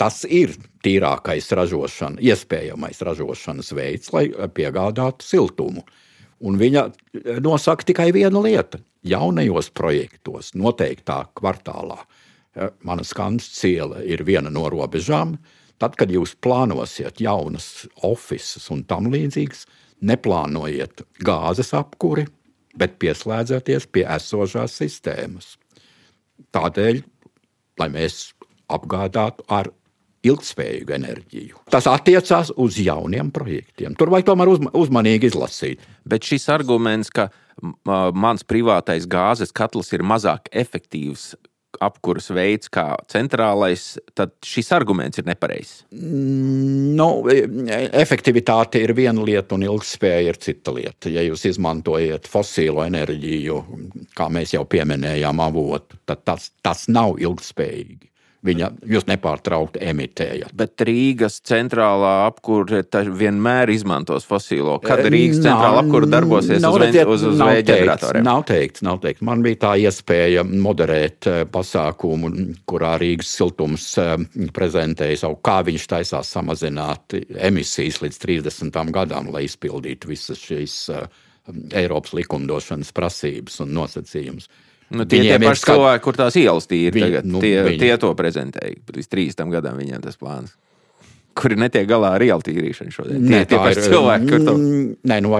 [0.00, 5.84] tas ir tīrākais ražošana, iespējamais ražošanas veids, lai piegādātu siltumu.
[6.42, 6.88] Un viņa
[7.44, 8.80] nosaka tikai vienu lietu.
[9.06, 11.98] Jaunajos projektos, noteiktā kvartālā,
[12.86, 15.36] mana skans ciela ir viena no robežām.
[15.82, 19.64] Tad, kad jūs plānosiet jaunas oficiālas un tam līdzīgas,
[20.06, 22.28] neplānojiet gāzes apkuri,
[22.78, 25.56] bet pieslēdzieties pie esošās sistēmas.
[26.54, 27.02] Tādēļ,
[27.82, 28.32] lai mēs
[28.72, 29.70] apgādātu ar
[30.26, 31.62] ilgspējīgu enerģiju.
[31.72, 33.96] Tas attiecās uz jauniem projektiem.
[33.98, 35.82] Tur vajag tomēr uzma, uzmanīgi izlasīt.
[36.08, 37.28] Bet šis arguments, ka
[38.14, 41.32] mans privātais gāzes katls ir mazāk efektīvs
[41.80, 45.86] apkuras veids kā centrālais, tad šis arguments ir nepareizs.
[45.96, 47.08] Mm, nu,
[48.02, 51.10] efektivitāte ir viena lieta, un ilgspēja ir cita lieta.
[51.12, 53.58] Ja jūs izmantojat fosīlo enerģiju,
[54.18, 58.11] kā mēs jau pieminējām, avotu, tad tas, tas nav ilgspējīgi
[58.46, 60.52] viņa jūs nepārtraukti emitējat.
[60.58, 64.78] Bet Rīgas centrālā apkūra vienmēr izmantos fosilo.
[64.82, 68.26] Kad Rīgas nav, centrālā apkūra darbosies nav, uz, veņ, uz, uz vēja ģeneratoriem?
[68.26, 69.24] Nav teikts, nav teikts.
[69.28, 72.32] Man bija tā iespēja moderēt eh, pasākumu,
[72.68, 74.16] kurā Rīgas siltums eh,
[74.54, 78.82] prezentēja savu, kā viņš taisās samazināt emisijas līdz 30.
[78.94, 81.06] gadam, lai izpildītu visas šīs eh,
[81.74, 84.46] Eiropas likumdošanas prasības un nosacījumus.
[84.92, 86.92] Nu, tie tie paši cilvēki, kur tās ielas tīri.
[86.98, 87.80] Viņi, tagad, nu, tie, viņi...
[87.80, 88.76] tie to prezentēja.
[88.92, 90.52] Līdz 30 gadam viņiem tas plāns
[91.36, 93.22] kuri netiek galā ar ielu tīrīšanu šodien.
[93.22, 94.54] Nē, tie, tie ir cilvēki, kur to.
[95.10, 95.34] Nē, nu,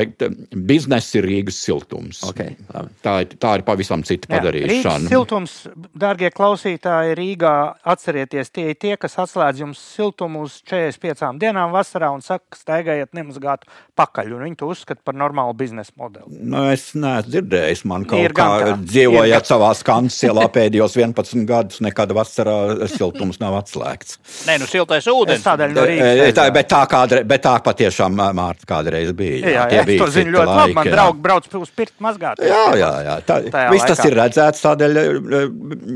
[0.71, 2.23] biznesa ir Rīgas siltums.
[2.31, 2.95] Okay, labi.
[3.05, 4.73] tā, ir, tā ir pavisam cita Jā, padarīšana.
[4.73, 5.57] Rīgas siltums,
[5.99, 7.55] dārgie klausītāji, Rīgā
[7.95, 13.13] atcerieties, tie ir tie, kas atslēdz jums siltumu uz 45 dienām vasarā un saka, staigājiet
[13.17, 13.67] nemazgāt
[13.99, 16.41] pakaļ, un viņi to uzskata par normālu biznesa modeli.
[16.41, 21.81] Nu, es neesmu dzirdējis, man kaut ir kā dzīvojot savā skandas ielā pēdējos 11 gadus,
[21.85, 24.19] nekad vasarā siltums nav atslēgts.
[24.49, 25.45] Nē, nu siltais ūdens.
[25.45, 26.21] Tādēļ no Rīgas.
[26.25, 29.41] E, tā, bet, tā kādre, bet tā patiešām Mārta kādreiz bija.
[29.43, 30.77] Jā, jā, jā bija to zinu ļoti labi.
[30.79, 32.43] Man draugi brauc uz pirkt mazgāt.
[32.47, 33.17] Jā, jā, jā.
[33.29, 33.39] Tā,
[33.73, 35.01] viss tas ir redzēts, tādēļ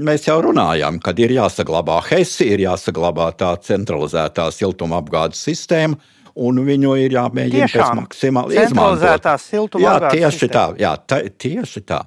[0.09, 5.99] mēs jau runājam, kad ir jāsaglabā HESI, ir jāsaglabā tā centralizētā siltuma apgādes sistēma.
[6.37, 9.79] Un viņu ir jāmēģina pēc maksimāli izmantot.
[9.81, 10.53] Jā, tieši sistēma.
[10.53, 12.03] tā, jā, tā, tieši tā.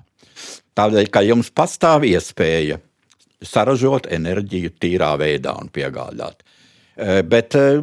[0.78, 2.78] Tādēļ, ka jums pastāv iespēja
[3.46, 6.44] saražot enerģiju tīrā veidā un piegādāt.
[7.00, 7.80] Eh, bet eh,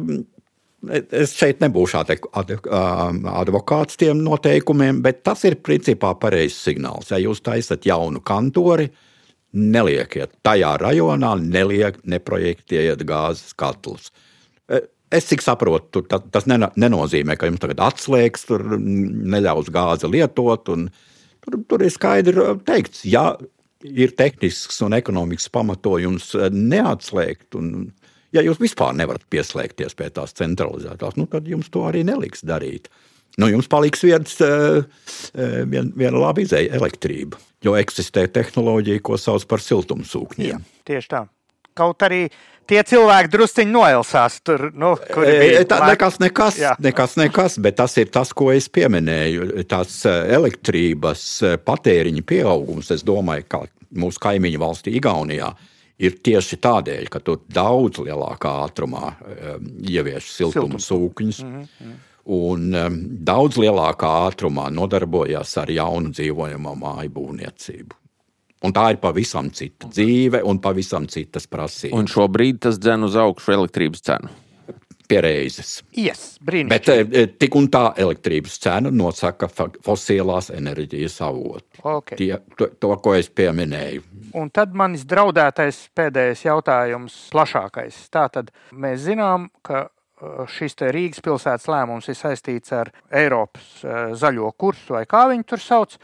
[1.17, 7.09] es šeit nebūšu advokāts tiem noteikumiem, bet tas ir principā pareizs signāls.
[7.11, 8.91] Ja jūs taisat jaunu kantori,
[9.57, 14.11] neliekiet tajā rajonā, neliek, neprojektiet gāzes katlus.
[14.69, 20.67] Eh, es cik saprotu, tur, tas nenozīmē, ka jums tagad atslēgs, tur neļaus gāzi lietot.
[20.67, 23.31] Tur, tur ir skaidri teikts, ja
[23.81, 27.89] ir tehnisks un ekonomisks pamatojums neatslēgt un
[28.35, 32.91] Ja jūs vispār nevarat pieslēgties pie tās centralizētās, nu, tad jums to arī neliks darīt.
[33.37, 34.83] Nu, jums paliks viens, eh,
[35.37, 37.37] eh, vien, viena laba izēja- elektrība.
[37.63, 40.61] Jo eksistē tehnoloģija, ko sauc par siltumsūkņiem.
[40.85, 41.27] Tieši tā.
[41.75, 42.29] Kaut arī
[42.67, 44.71] tie cilvēki drusciņi noilsās tur.
[44.73, 46.75] Nu, E, Tā, nekas, nekas, Jā.
[46.79, 49.63] nekas, nekas, bet tas ir tas, ko es pieminēju.
[49.67, 57.21] Tās elektrības patēriņa pieaugums, es domāju, ka mūsu kaimiņu valstī, Igaunijā, ir tieši tādēļ, ka
[57.25, 59.55] tur daudz lielākā ātrumā eh,
[59.97, 61.41] ievieš siltuma sūkņus.
[62.27, 67.95] Un um, daudz lielākā ātrumā nodarbojas ar jaunu dzīvojamo māju būvniecību.
[68.67, 71.95] Un tā ir pavisam cita dzīve un pavisam citas prasības.
[71.95, 74.33] Un šobrīd tas dzen uz augšu elektrības cenu.
[75.07, 75.83] Pie reizes.
[75.95, 76.37] Yes.
[76.43, 81.81] Bet e, tik un tā elektrības cena nosaka fosilās enerģijas avotu.
[81.81, 82.17] Okay.
[82.19, 84.03] Tie, to, to, ko es pieminēju.
[84.37, 88.01] Un tad manis draudētais pēdējais jautājums, plašākais.
[88.11, 93.85] Tātad mēs zinām, ka uh, šis Rīgas pilsētas lēmums ir saistīts ar Eiropas
[94.17, 95.95] zaļo kursu, vai kā viņi tur sauc.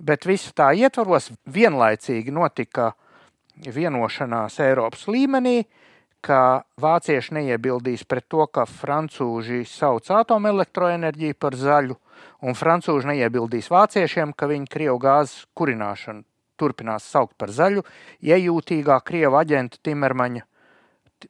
[0.00, 2.94] Bet visu tā ietvaros vienlaicīgi notika
[3.68, 5.64] vienošanās Eiropas līmenī,
[6.24, 11.96] ka vācieši neiebildīs pret to, ka francūži sauc atomelektroenerģiju par zaļu,
[12.44, 16.24] un francūži neiebildīs vāciešiem, ka viņi Krievu gāzes kurināšanu
[16.60, 17.84] turpinās saukt par zaļu,
[18.20, 20.44] iejūtīgā Krieva aģenta Timermaņa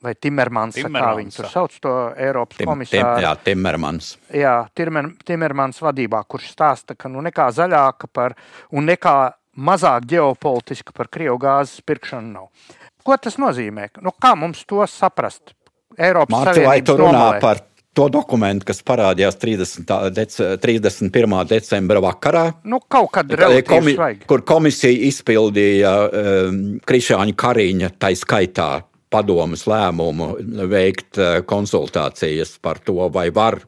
[0.05, 3.23] vai Timermans, kā viņi tur sauc to Eiropas Tim, tim, komisāru.
[3.25, 4.13] jā, Timermans.
[4.35, 8.37] Jā, Timer, Timermans vadībā, kurš stāsta, ka nu nekā zaļāka par
[8.71, 9.17] un nekā
[9.59, 12.77] mazāk ģeopolitiska par Krievu gāzes pirkšanu nav.
[13.07, 13.89] Ko tas nozīmē?
[14.05, 15.55] Nu, kā mums to saprast?
[15.99, 17.41] Eiropas Mārcis, vai tu runā nomalē?
[17.43, 17.63] par
[17.97, 19.91] to dokumentu, kas parādījās 30.
[20.15, 21.35] Dec, 31.
[21.51, 22.45] decembra vakarā?
[22.65, 23.33] Nu, kaut kad
[23.67, 24.29] Komi, svaigi.
[24.31, 28.71] kur komisija izpildīja um, Krišāņa Kariņa, tā skaitā
[29.11, 30.31] padomus lēmumu
[30.71, 33.59] veikt uh, konsultācijas par to, vai var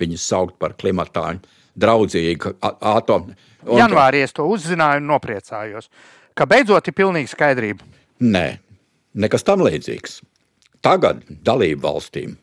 [0.00, 1.34] viņus saukt par klimatā
[1.76, 3.36] draudzīgu atomu.
[3.76, 5.90] Janvārī es to uzzināju un nopriecājos,
[6.36, 7.84] ka beidzot ir pilnīga skaidrība.
[8.24, 8.46] Nē,
[9.16, 10.20] nekas tam līdzīgs.
[10.84, 12.36] Tagad dalību valstīm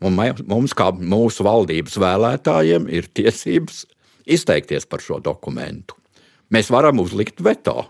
[0.00, 3.84] un mums, kā mūsu valdības vēlētājiem, ir tiesības
[4.30, 5.96] izteikties par šo dokumentu.
[6.50, 7.84] Mēs varam uzlikt veto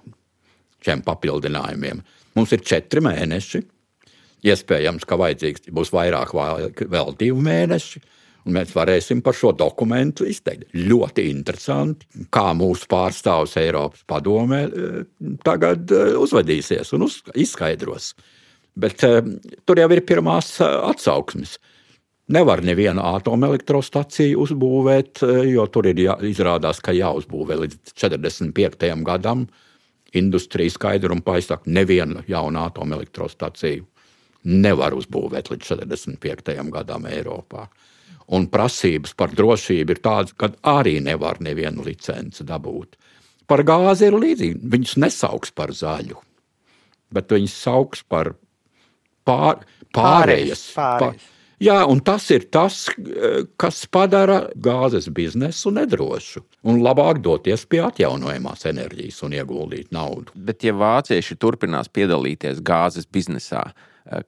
[0.85, 2.03] šiem papildinājumiem.
[2.37, 3.63] Mums ir četri mēneši.
[4.51, 8.01] Iespējams, ka vajadzīgs būs vairāk, vai vēl divi mēneši.
[8.47, 10.71] Un mēs varēsim par šo dokumentu izteikt.
[10.73, 15.01] Ļoti interesanti, kā mūsu pārstāvis Eiropas padomē eh,
[15.45, 18.15] tagad eh, uzvedīsies un uz, izskaidros.
[18.81, 19.21] Bet eh,
[19.69, 21.59] tur jau ir pirmās atsauksmes.
[22.31, 28.87] Nevar nevienu atomelektrostaciju uzbūvēt, jo tur ir jā, izrādās, ka jāuzbūvē līdz 45.
[29.09, 29.49] gadam.
[30.15, 33.89] Industrija skaidri un paisāk, nevienu jaunu atomelektrostaciju
[34.45, 36.55] nevar uzbūvēt līdz 45.
[36.73, 37.67] gadam Eiropā.
[38.31, 42.95] Un prasības par drošību ir tādas, ka arī nevar nevienu licenci dabūt.
[43.51, 44.61] Par gāzi ir līdzīgi.
[44.71, 46.21] Viņus nesauks par zaļu,
[47.11, 48.37] bet viņus sauks par
[49.27, 49.91] pār, pārējas.
[49.91, 51.29] Pārējas, pārējas.
[51.61, 52.87] Jā, un tas ir tas,
[53.61, 56.41] kas padara gāzes biznesu nedrošu.
[56.65, 60.33] Un labāk doties pie atjaunojamās enerģijas un ieguldīt naudu.
[60.33, 63.67] Bet, ja vācieši turpinās piedalīties gāzes biznesā,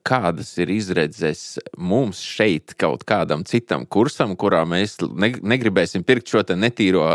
[0.07, 6.43] kādas ir izredzes mums šeit, kaut kādam citam kursam, kurā mēs ne, negribēsim pirkt šo
[6.55, 7.05] netīro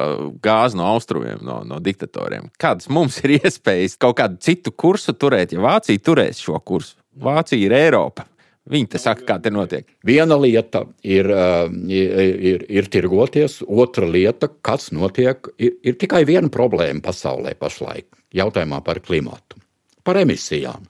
[0.45, 2.51] gāzi no austrumiem, no, no diktatoriem?
[2.61, 6.99] Kādas mums ir iespējas kaut kādu citu kursu turēt, ja Vācija turēs šo kursu?
[7.19, 8.29] Vācija ir Eiropa.
[8.69, 9.87] Viņi te saka, kā te notiek.
[10.05, 11.31] Viena lieta ir,
[11.89, 12.19] ir,
[12.51, 18.11] ir, ir tirgoties, otra lieta, kas notiek, ir, ir tikai viena problēma pasaulē pašlaik-
[18.41, 19.57] jautājumā par klimatu,
[20.05, 20.85] par emisijām.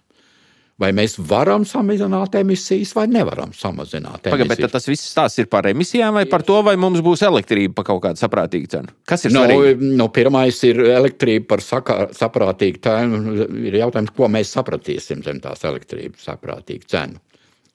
[0.79, 4.73] Vai mēs varam samazināt emisijas, vai nevaram samazināt Pagaid, bet emisijas?
[4.77, 8.03] tas viss stāsts ir par emisijām vai par to, vai mums būs elektrība par kaut
[8.05, 8.93] kādu saprātīgu cenu?
[9.11, 9.89] Kas ir Nu, svarīgi?
[9.99, 13.19] nu, pirmais ir elektrība par sakā, saprātīgu cenu.
[13.67, 17.19] Ir jautājums, ko mēs sapratīsim zem tās elektrības saprātīgu cenu.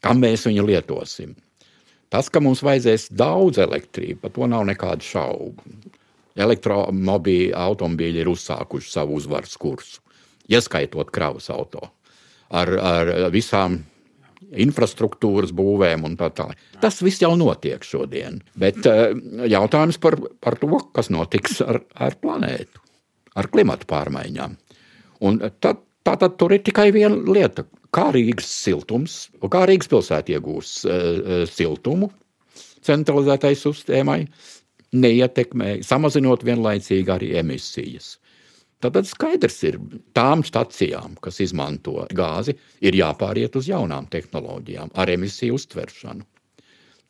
[0.04, 1.34] Kam mēs viņu lietosim?
[2.14, 5.68] Tas, ka mums vajadzēs daudz elektrības, par to nav nekādu šaubu.
[6.40, 10.00] Elektromobīļi, automobīļi ir uzsākuši savu uzvaras kursu,
[10.48, 11.90] ieskaitot kravas auto
[12.54, 13.82] ar, ar visām
[14.54, 16.60] infrastruktūras būvēm un tā tālāk.
[16.84, 18.42] Tas viss jau notiek šodien.
[18.60, 19.14] Bet eh,
[19.50, 22.84] jautājums par, par to, kas notiks ar, ar planētu,
[23.40, 24.58] ar klimatu pārmaiņām.
[25.26, 27.66] Un tad, tātad tur ir tikai viena lieta.
[27.94, 32.10] Kā Rīgas siltums, kā Rīgas pilsēta iegūs uh, siltumu
[32.84, 34.20] centralizētai sistēmai,
[34.94, 38.18] neietekmē, samazinot vienlaicīgi arī emisijas.
[38.92, 39.80] Tad skaidrs ir,
[40.16, 46.28] tām stacijām, kas izmanto gāzi, ir jāpāriet uz jaunām tehnoloģijām ar emisiju uztveršanu.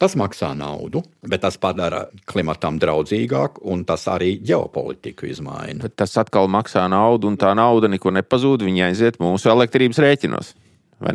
[0.01, 0.99] Tas maksā naudu,
[1.30, 5.86] bet tas padara klimatam draudzīgāku, un tas arī ģeopolitiku izmaina.
[5.86, 8.65] Bet tas atkal maksā naudu, un tā nauda nekur nepazūd.
[8.67, 10.53] Viņa aiziet mūsu elektrības rēķinos.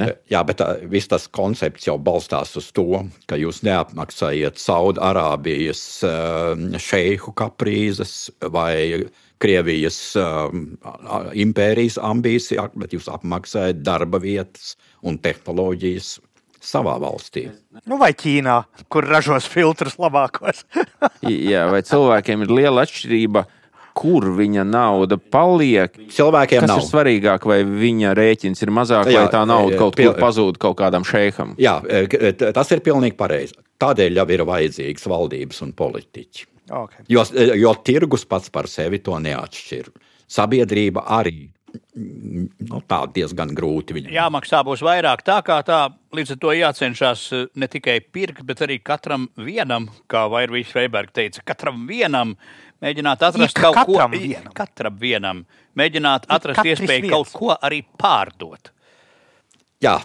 [0.00, 0.09] ne?
[0.32, 6.78] Jā, bet tā, viss tas koncepts jau balstās uz to, ka jūs neapmaksājat Saudārābijas uh,
[6.80, 9.09] šeihu kaprīzes vai
[9.39, 10.49] Krievijas uh,
[11.39, 14.72] impērijas ambīcijas, bet jūs apmaksājat darba vietas
[15.07, 16.16] un tehnoloģijas
[16.68, 17.45] savā valstī.
[17.86, 18.57] Nu, vai Ķīnā,
[18.91, 20.64] kur ražos filtrus labākos.
[21.53, 23.45] Jā, vai cilvēkiem ir liela atšķirība,
[23.99, 25.95] kur viņa nauda paliek?
[26.14, 26.82] Cilvēkiem nav.
[26.82, 30.20] ir svarīgāk, vai viņa rēķins ir mazāk, Jā, vai tā nauda jā, kaut pil- kur
[30.22, 31.55] pazūd kaut kādam šeiham?
[31.62, 33.55] Jā, e, t- tas ir pilnīgi pareizi.
[33.78, 36.47] Tādēļ jau ir vajadzīgas valdības un politiķi.
[36.70, 37.04] Okay.
[37.08, 39.92] Jo, e, jo tirgus pats par sevi to neatšķir.
[40.28, 41.48] Sabiedrība arī
[41.94, 44.12] nu, tā diezgan grūti viņam.
[44.14, 45.80] Jāmaksā būs vairāk tā kā tā,
[46.16, 51.14] līdz ar to jācenšas eh, ne tikai pirkt, bet arī katram vienam, kā Vairvīds Freibergs
[51.16, 52.36] teica, katram vienam
[52.84, 54.22] mēģināt atrast Ik kaut katram ko.
[54.22, 54.56] vienam.
[54.56, 55.44] Katram vienam.
[55.78, 57.14] Mēģināt atrast katrs iespēju viens.
[57.14, 58.72] kaut ko arī pārdot.
[59.82, 59.98] Jā,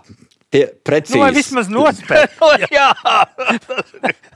[0.54, 1.18] tie precīzi.
[1.18, 2.68] Nu, vai vismaz nospēlēt?
[2.78, 2.90] Jā,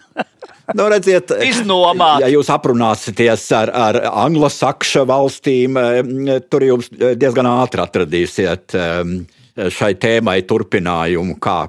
[0.75, 2.19] Nu, redziet, Iznomāt.
[2.25, 9.93] Ja jūs aprunāsieties ar, ar anglosakšu valstīm, eh, tur jūs diezgan ātri atradīsiet eh, šai
[9.95, 11.61] tēmai turpinājumu, kā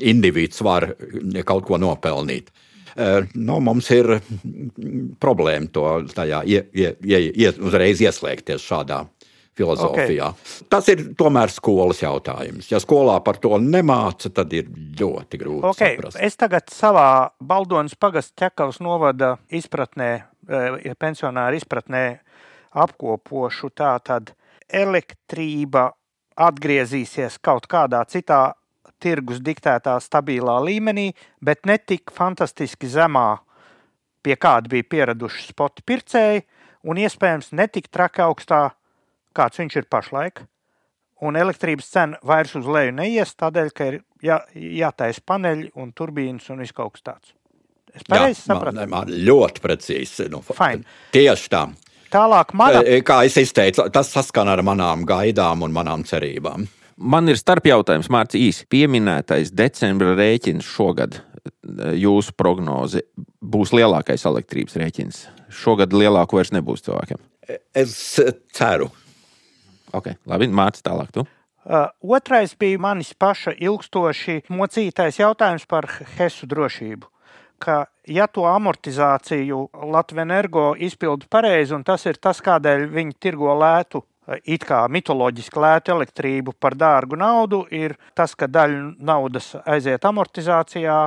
[0.00, 0.90] individs var
[1.46, 2.50] kaut ko nopelnīt.
[2.96, 4.16] Eh, Nu, mums ir
[5.22, 9.04] problēma to tajā ie, ie, ie, uzreiz ieslēgties šādā
[9.58, 10.30] filozofijā.
[10.34, 10.66] Okay.
[10.72, 12.70] Tas ir tomēr skolas jautājums.
[12.72, 16.20] Ja skolā par to nemāca, tad ir ļoti grūti Okay, saprast.
[16.20, 17.08] es tagad savā
[17.42, 20.10] Baldonas pagastu ķekavas novada izpratnē,
[20.48, 22.04] eh, pensionāru izpratnē
[22.74, 24.34] apkopošu tā tad
[24.72, 25.92] elektrība
[26.36, 28.54] atgriezīsies kaut kādā citā
[29.02, 33.38] tirgus diktētā stabilā līmenī, bet ne tik fantastiski zemā,
[34.24, 36.44] pie kāda bija pieraduši spoti pircēji,
[36.88, 38.70] un iespējams ne tik traki augstā,
[39.36, 40.44] kāds viņš ir pašlaik.
[41.24, 46.50] Un elektrības cena vairs uz leju neies, tādēļ, ka ir jā, jātaisa paneļi un turbīnas
[46.52, 47.34] un viss kaut kas tāds.
[47.94, 48.80] Es pareizi Jā, sapratu.
[48.82, 50.26] Man, man ļoti precīzi.
[50.32, 50.82] Nu, Fine.
[51.14, 51.68] Tieši tā.
[52.14, 56.66] Tālāk, mana E, Kā es izteicu, tas saskan ar manām gaidām un manām cerībām.
[56.94, 61.18] Man ir starpjautājums, Mārcis, īsi pieminētais decembra rēķins šogad.
[61.98, 63.02] Jūsu prognoze
[63.42, 65.24] būs lielākais elektrības rēķins.
[65.54, 67.18] Šogad lielāku vairs nebūs cilvēkiem.
[67.76, 67.96] Es
[68.54, 68.88] ceru,
[69.94, 71.12] Okay, labi, Mārcis, tālāk.
[71.14, 71.24] Tu?
[71.64, 75.88] Uh, otrais bija manis paša ilgstoši mocītais jautājums par
[76.18, 77.08] HESU drošību.
[77.62, 79.62] Ka, ja to amortizāciju
[79.94, 84.82] Latvijas energo izpildu pareizi, un tas ir tas, kādēļ viņi tirgo lētu, uh, it kā
[84.92, 90.98] mitoloģiski lētu elektrību par dārgu naudu, ir tas, ka daļa naudas aiziet amortizācijā,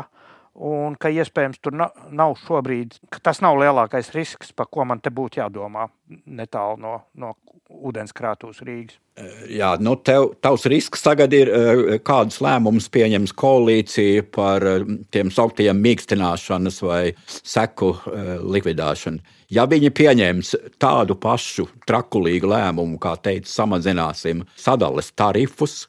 [0.58, 5.00] un ka iespējams tur na- nav šobrīd, ka tas nav lielākais risks, par ko man
[5.00, 5.90] te būtu jādomā
[6.26, 7.36] netālu no, no
[7.70, 8.98] ūdenskrātuves Rīgas.
[9.50, 15.32] Jā, nu tev, tavs risks tagad ir, eh, kādus lēmumus pieņems koalīcija par eh, tiem
[15.34, 19.20] sauktiem mīkstināšanas vai seku eh, likvidēšanu.
[19.50, 25.88] Ja viņi pieņems tādu pašu trakulīgu lēmumu, kā teica, samazināsim sadales tarifus,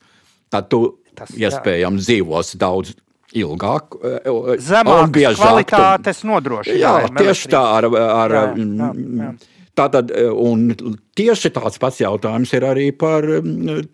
[0.50, 1.50] tad tu Tas, jā.
[1.50, 2.94] iespējams dzīvos daudz
[3.36, 7.16] ilgāk, eh, un Zemākas biežāk kvalitātes Jā, nodrošinājumu.
[7.18, 7.62] tieši tā.
[7.78, 9.32] Ar, ar, Jā, jā, jā.
[9.78, 10.72] Tātad, un
[11.14, 13.22] tieši tāds pats jautājums ir arī par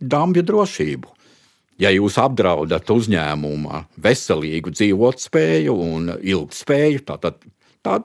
[0.01, 1.11] dambju drošību.
[1.83, 7.35] Ja jūs apdraudat uzņēmuma veselīgu dzīvotspēju un ilgspēju, tad tā,
[7.83, 7.99] tā,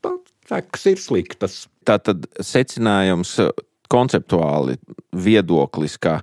[0.00, 0.12] tā
[0.48, 1.56] sekas ir sliktas.
[1.86, 3.50] Tātad secinājums eh,
[3.92, 4.78] konceptuāli
[5.14, 6.20] viedoklis, ka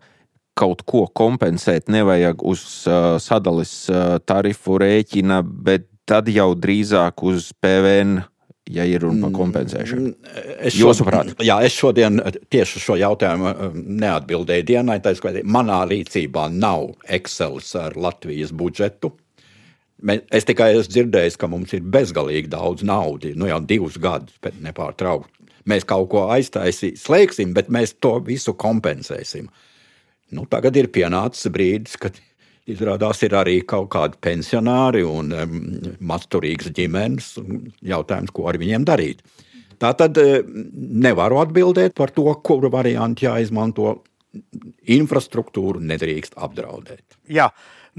[0.57, 7.49] kaut ko kompensēt nevajag uz uh, sadales uh, tarifu rēķina, bet tad jau drīzāk uz
[7.63, 8.19] PVN,
[8.73, 10.13] ja ir runa par kompensēšanu.
[10.63, 11.33] Es Jūsuprāt?
[11.43, 14.99] Jā, es šodien tieši uz šo jautājumu eh, neatbildēju dienai.
[15.03, 19.13] tā skaidroju, Manā rīcībā nav Excel ar Latvijas budžetu.
[20.03, 25.31] Es tikai esmu dzirdējis, ka mums ir bezgalīgi daudz naudas, nu jau divus gadus nepārtraukti.
[25.71, 29.47] Mēs kaut ko aiztaisīsim, slēgsim, bet mēs to visu kompensēsim.
[30.33, 32.17] Nu, tagad ir pienācis brīdis, kad
[32.69, 35.57] izrādās ir arī kaut kādi pensionāri un um,
[35.99, 37.33] mazturīgas ģimenes.
[37.83, 39.23] Jautājums, ko ar viņiem darīt.
[39.83, 40.39] Tā tad eh,
[41.03, 43.99] nevaru atbildēt par to, kuru variantu jāizmanto.
[44.89, 47.19] Infrastruktūru nedrīkst apdraudēt.
[47.29, 47.51] Jā,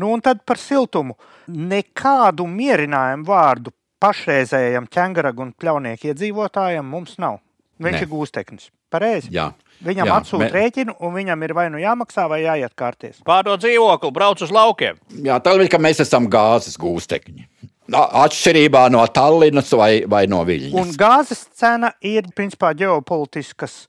[0.03, 1.15] nu un tad par siltumu.
[1.47, 3.71] Nekādu mierinājumu vārdu
[4.03, 7.39] pašreizējam ķēngaragu un pļaunieku iedzīvotājiem mums nav.
[7.79, 8.03] Viņš Nē.
[8.03, 8.73] ir gūsteknis.
[8.91, 9.31] Pareizi.
[9.35, 9.53] Jā.
[9.85, 13.19] Viņam Jā, atsūta me- rēķinu, un viņam ir vai nu jāmaksā, vai jāiet kārties.
[13.27, 14.97] pārdod dzīvokli, brauc uz laukiem.
[15.23, 17.47] Jā, tā ir, ka mēs esam gāzes gūstekņi.
[17.93, 20.73] Atšķirībā no Tallinas vai, vai no Viņas.
[20.81, 23.87] Un gāzes cena ir principā ģeopolitiskas,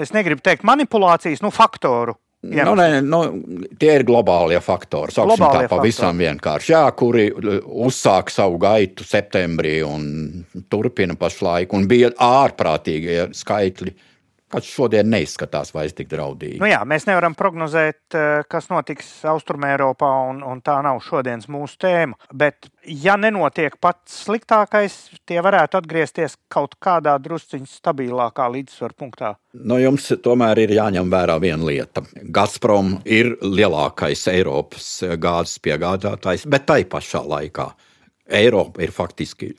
[0.00, 2.16] es negribu teikt manipulācijas, nu, faktoru.
[2.46, 3.20] Nu, ne, nu,
[3.80, 5.10] tie ir globālie faktori.
[5.10, 6.26] Sauksim Globālie tā pavisam faktori.
[6.28, 6.68] vienkārši.
[6.70, 13.94] Jā, kuri uzsāk savu gaitu septembrī un turpina pašlaik, un bija ārprātīgie skaitļi,
[14.52, 16.60] kas šodien neizskatās vairs tik draudīgi.
[16.62, 21.80] Nu jā, mēs nevaram prognozēt, eh, kas notiks Austrumēropā, un, un tā nav šodienas mūsu
[21.82, 22.18] tēma.
[22.32, 29.34] Bet, ja nenotiek pats sliktākais, tie varētu atgriezties kaut kādā drusciņā stabilākā līdzsvaru punktā.
[29.56, 32.04] Nu, jums tomēr ir jāņem vērā viena lieta.
[32.22, 34.88] Gazprom ir lielākais Eiropas
[35.18, 37.70] gāzes piegādātājs, bet tai pašā laikā
[38.26, 39.52] Eiropa ir faktiski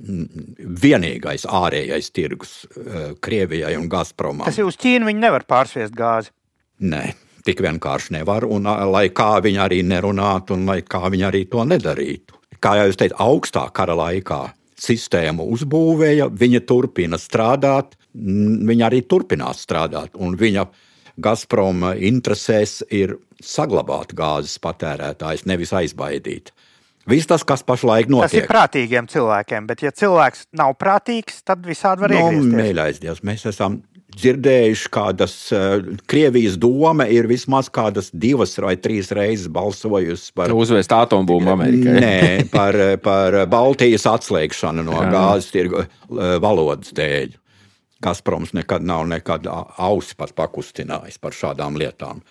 [0.00, 4.46] vienīgais ārējais tirgus eh, Krievijai un Gazpromam.
[4.48, 6.32] Tas ir uz Ķīnu, viņi nevar pārsviest gāzi.
[6.80, 7.02] Nē,
[7.44, 8.46] tik vienkārši nevar.
[8.48, 12.38] Un, lai kā viņi arī nerunātu, un lai kā viņi arī to nedarītu.
[12.60, 14.42] Kā jau jūs teicāt, augstā kara laikā
[14.80, 20.16] sistēmu uzbūvēja, viņa turpina strādāt, viņa arī turpinās strādāt.
[20.16, 20.66] Un viņa
[21.20, 26.52] Gazprom interesēs ir saglabāt gāzes patērētājs, nevis aizbaidīt.
[27.08, 31.64] Viss tas, kas pašlaik Tas ir notiek, prātīgiem cilvēkiem, bet, ja cilvēks nav prātīgs, tad
[31.64, 32.58] visādi var Nu, iegriezties.
[32.60, 33.78] mīļais Dievs, mēs esam
[34.20, 40.92] dzirdējuši, ka uh, Krievijas doma ir vismaz kādas divas vai trīs reizes balsojusi par, Uzvēst
[40.92, 41.94] atombūmu Amerikai.
[42.04, 42.18] Nē,
[42.56, 47.38] par, par Baltijas atslēgšanu no gāzes tirgu uh, valodas dēļ.
[48.00, 52.22] Gazproms nekad nav nekad ausi pat pakustinājis par šādām lietām.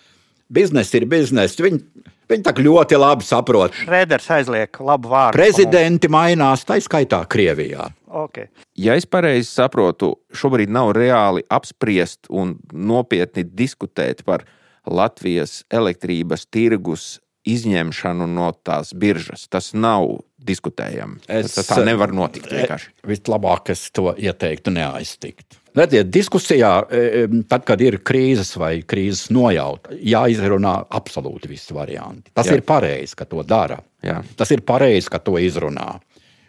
[0.49, 1.61] Biznesa ir biznesa.
[1.61, 1.83] Viņi,
[2.29, 3.73] viņi tā ļoti labi saprot.
[3.83, 5.37] Šrēders aizliek labu vārdu.
[5.39, 7.89] Prezidenti mainās, tā skaitā Krievijā.
[8.09, 8.47] Okay.
[8.79, 14.45] Ja es pareizi saprotu, šobrīd nav reāli apspriest un nopietni diskutēt par
[14.89, 17.19] Latvijas elektrības tirgus
[17.49, 19.45] izņemšanu no tās biržas.
[19.51, 20.07] Tas nav
[20.41, 21.19] diskutējami.
[21.27, 22.89] Es- Tas tā nevar notikt vienkārši.
[23.05, 25.58] Vislabāk es to ieteiktu neaiztikt.
[25.75, 32.31] Redziet, diskusijā, e, e, tad, kad ir krīzes vai krīzes nojauta, jāizrunā absolūti visi varianti.
[32.33, 32.57] Tas Jā.
[32.57, 33.77] Ir pareizi, ka to dara.
[34.03, 34.21] Jā.
[34.39, 35.99] Tas ir pareizi, ka to izrunā.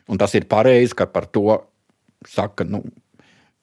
[0.09, 1.59] Un tas ir pareizi, ka par to
[2.27, 2.83] saka, nu,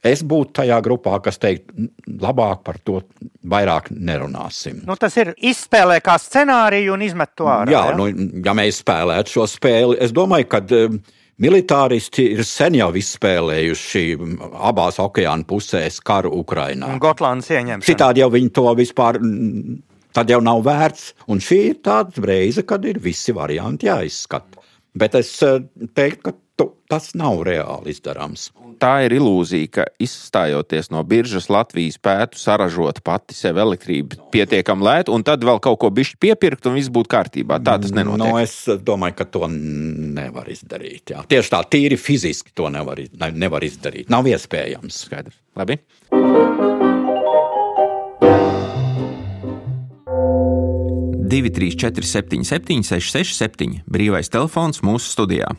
[0.05, 3.01] es būtu tajā grupā, kas teikt, "N- labāk par to
[3.45, 4.85] vairāk nerunāsim.
[4.85, 7.69] Nu, tas ir izspēlē kā scenāriju un izmet to ārā.
[7.69, 7.95] Jā, ja?
[7.97, 8.07] nu,
[8.45, 10.99] ja mēs spēlētu šo spēli, es domāju, ka eh,
[11.43, 14.03] militāristi ir sen jau izspēlējuši
[14.69, 16.95] abās okeāna pusēs karu Ukrajinā.
[17.01, 17.87] Gotlandes ieņemšana.
[17.87, 19.21] Citādi jau viņi to vispār.
[20.17, 21.11] Tad jau nav vērts.
[21.29, 24.63] Un šī ir tāda reize, kad ir visi varianti jāizskata.
[24.97, 25.59] Bet es eh,
[25.93, 28.49] teiktu, ka tu, tas nav reāli izdarāms.
[28.77, 35.15] Tā ir ilūzija, ka izstājoties no biržas Latvija spētu saražot pati sev elektrību pietiekami lētu,
[35.15, 37.57] un tad vēl kaut ko bišķi piepirkt, un viss būtu kārtībā.
[37.65, 38.21] Tā tas nenotiek.
[38.21, 41.15] No, es domāju, ka to nevar izdarīt.
[41.15, 41.25] Jā.
[41.29, 43.01] Tieši tā, tīri fiziski to nevar,
[43.33, 44.11] nevar izdarīt.
[44.13, 45.03] Nav iespējams.
[45.07, 45.41] Skaidrs.
[45.57, 45.81] Labi.
[51.27, 55.51] 234, 77, 667, brīvais telefons mūsu studijā.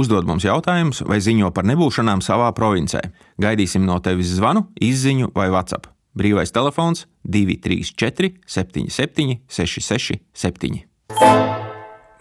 [0.00, 3.02] Uzdod mums jautājumus vai ziņo par nebūšanām savā provincē.
[3.42, 5.90] Gaidīsim no tevis zvanu, izziņu vai WhatsApp.
[6.16, 11.61] Brīvais telefons 234, 77, 667.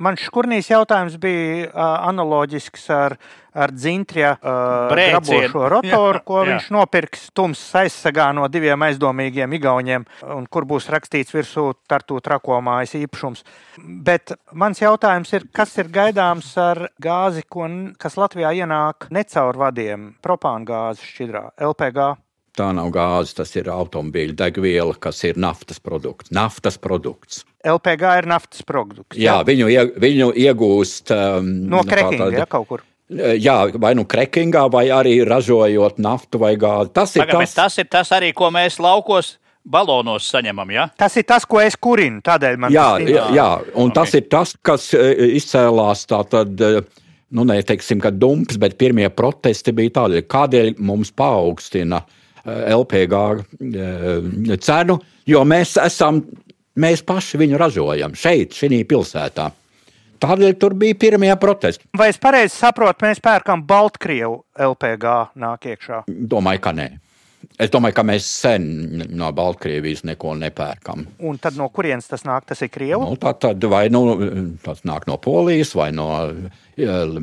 [0.02, 3.16] Man škurnīs jautājums bija uh, analoģisks ar,
[3.54, 6.48] ar dzintrija uh, grabošo rotoru, Jā, ko jā.
[6.50, 12.96] viņš nopirks tums aizsargā no diviem aizdomīgiem igauniem, un kur būs rakstīts virsū tartu trakomājas
[13.04, 13.46] īpašums.
[13.78, 17.70] Bet mans jautājums ir, kas ir gaidāms ar gāzi, ko,
[18.02, 22.12] kas Latvijā ienāk necaur vadiem, propāna gāzes šķidrā, LPG?
[22.58, 26.34] Tā nav gāze, tas ir automobīļa degviela, kas ir naftas produkts.
[26.36, 27.46] Naftas produkts.
[27.64, 29.16] LPG ir naftas produkts.
[29.16, 32.84] Jā, viņu, ie, viņu iegūst um, No nu, krekinga, tāda- ja kaut kur.
[33.12, 36.94] Jā, vai nu krekingā, vai arī ražojot naftu vai gāzi.
[36.96, 39.38] Tas ir bet tas, tas ir tas arī, ko mēs laukos
[39.68, 40.72] balonos saņemam.
[40.72, 40.88] Ja?
[40.98, 43.92] Tas ir tas, ko es kurinu, tādēļ man jā, tas jā, jā, un Ok.
[43.92, 43.96] okay.
[44.00, 46.82] tas ir tas, kas e, izcēlās tātad, e,
[47.32, 53.22] nu, neteiksim, ka dumps, bet pirmie protesti bija tādi, kādēļ mums paaugstina e, LPG
[53.62, 54.98] e, cenu,
[55.30, 56.22] jo mēs esam,
[56.82, 59.52] mēs paši viņu ražojam šeit, šī pilsētā.
[60.22, 61.88] Tādēļ tur bija pirmie protesti.
[61.98, 66.04] Vai es pareizi saprotu, mēs pērkam Baltkrievu LPG nāk iekšā?
[66.08, 66.92] Domāju, ka nē.
[67.62, 68.66] Es domāju, ka mēs sen
[69.18, 71.06] no Baltkrievijas neko nepērkam.
[71.26, 72.46] Un tad no kurienes tas nāk?
[72.50, 73.06] Tas ir Krievu.
[73.06, 74.02] Nu, tā tad vai nu,
[74.64, 77.20] tas nāk no Polijas, vai no eh,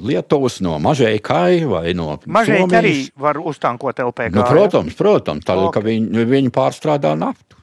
[0.00, 2.78] Lietuvas, no Mažēkai, vai no Mažai Somijas.
[2.80, 2.94] arī
[3.26, 4.34] var uztankot LPG.
[4.36, 5.76] Nu, protams, protams tādēļ, Ok.
[5.78, 7.56] ka viņi, viņi pārstrādā naftu.
[7.56, 7.62] Ja?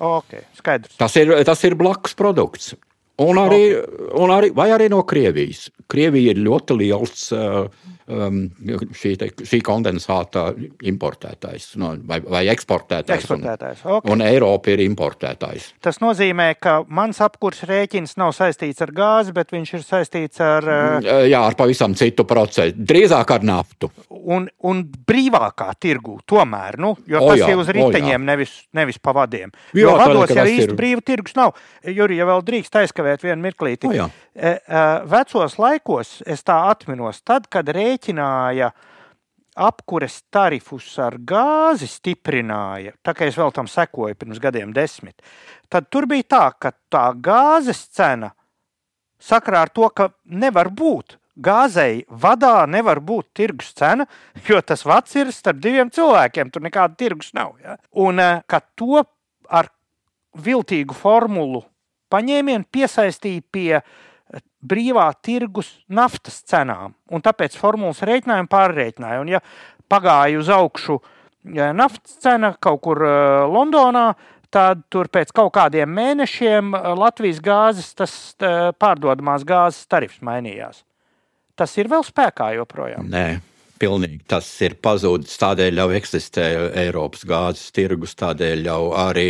[0.00, 0.96] Ok, skaidrs.
[0.96, 2.72] Tas ir, tas ir blakus produkts.
[3.20, 3.74] Un arī,
[4.16, 5.66] un arī, vai arī no Krievijas.
[5.92, 7.66] Krievija ir ļoti liels uh,
[8.10, 10.48] šī, te, šī kondensāta
[10.90, 13.22] importētājs no, vai, vai eksportētājs.
[13.24, 14.08] Eksportētājs, Un, ok.
[14.12, 15.70] un Eiropa ir importētājs.
[15.84, 20.66] Tas nozīmē, ka mans apkurss rēķins nav saistīts ar gāzi, bet viņš ir saistīts ar
[20.70, 22.74] uh, Jā, ar pavisam citu procesu.
[22.76, 23.90] Drīzāk ar naftu.
[24.10, 26.18] un, un brīvākā tirgu.
[26.28, 29.52] Tomēr, nu, jo O tas jā, ir uz riteņiem, nevis, nevis pa vadiem.
[29.76, 31.54] Jo tādēļ, vados jau īsti ir- brīva tirgus nav.
[31.84, 33.88] Juri, ja vēl drīkst aizkavēt vienu mirklīti.
[33.88, 34.08] O jā.
[34.34, 38.70] E, e, Vecos laikos es tā atminos, tad, kad rēķināja
[39.60, 45.18] apkures tarifus ar gāzi stiprināja, tā kā es vēl tam sekoju pirms gadiem desmit,
[45.68, 48.30] tad tur bija tā, ka tā gāzes cena
[49.20, 51.18] sakarā ar to, ka nevar būt.
[51.40, 54.04] Gāzei vadā nevar būt tirgus cena,
[54.48, 56.50] jo tas vats ir starp diviem cilvēkiem.
[56.52, 57.54] Tur nekāda tirgus nav.
[57.64, 57.78] Ja?
[57.96, 59.00] Un eh, ka to
[59.48, 59.70] ar
[60.36, 61.62] viltīgu formulu
[62.12, 63.80] paņēmienu piesaistīja pie
[64.60, 66.94] brīvā tirgus naftas cenām.
[67.10, 69.22] Un tāpēc formulas rēķinājumu pārreķināja.
[69.22, 69.40] Un, ja
[69.90, 71.00] pagāja uz augšu
[71.74, 74.12] naftas cena kaut kur eh, Londonā,
[74.52, 80.84] tad tur pēc kaut kādiem mēnešiem eh, Latvijas gāzes, tas eh, pārdodamās gāzes tarifs mainījās.
[81.56, 83.08] Tas ir vēl spēkā joprojām.
[83.10, 83.40] Nē,
[83.80, 85.38] pilnīgi tas ir pazudis.
[85.40, 86.46] Tādēļ jau eksistē
[86.84, 89.28] Eiropas gāzes tirgus, tādēļ jau arī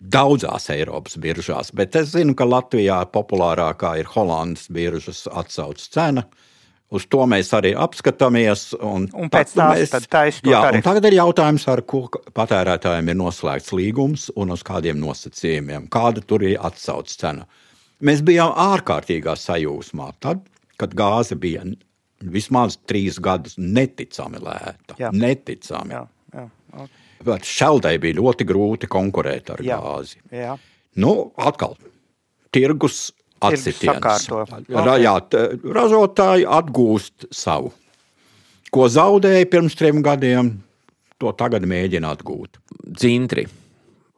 [0.00, 1.72] daudzās Eiropas biržās.
[1.76, 6.26] Bet es zinu, ka Latvijā populārākā ir Holandas biržas atsauces cena.
[6.90, 8.72] Uz to mēs arī apskatāmies.
[8.82, 9.52] Un, Un pēc
[10.42, 10.86] jā, un tarifu.
[10.88, 12.00] tagad ir jautājums, ar ko
[12.34, 17.46] patērētājiem ir noslēgts līgums un uz kādiem nosacījumiem, kāda tur ir atsauces cena.
[18.02, 20.42] Mēs bijām ārkārtīgā sajūsmā, tad,
[20.80, 21.62] kad gāze bija
[22.20, 24.96] vismaz trīs gadus neticami lēta.
[25.00, 25.10] Jā.
[25.12, 25.94] Neticami.
[25.96, 26.02] Jā,
[26.34, 26.98] jā, ok.
[27.24, 29.76] Bet šeldai bija ļoti grūti konkurēt ar Jā.
[29.80, 30.16] gāzi.
[30.32, 30.54] jā.
[30.96, 31.76] Nu, atkal,
[32.52, 33.10] tirgus
[33.40, 33.94] atsitiens.
[34.00, 34.40] sakārto.
[34.68, 35.12] Ra, jā,
[35.62, 37.70] ražotāji atgūst savu.
[38.70, 40.62] Ko zaudēja pirms trim gadiem,
[41.20, 42.58] to tagad mēģina atgūt.
[42.86, 43.46] Dzintri,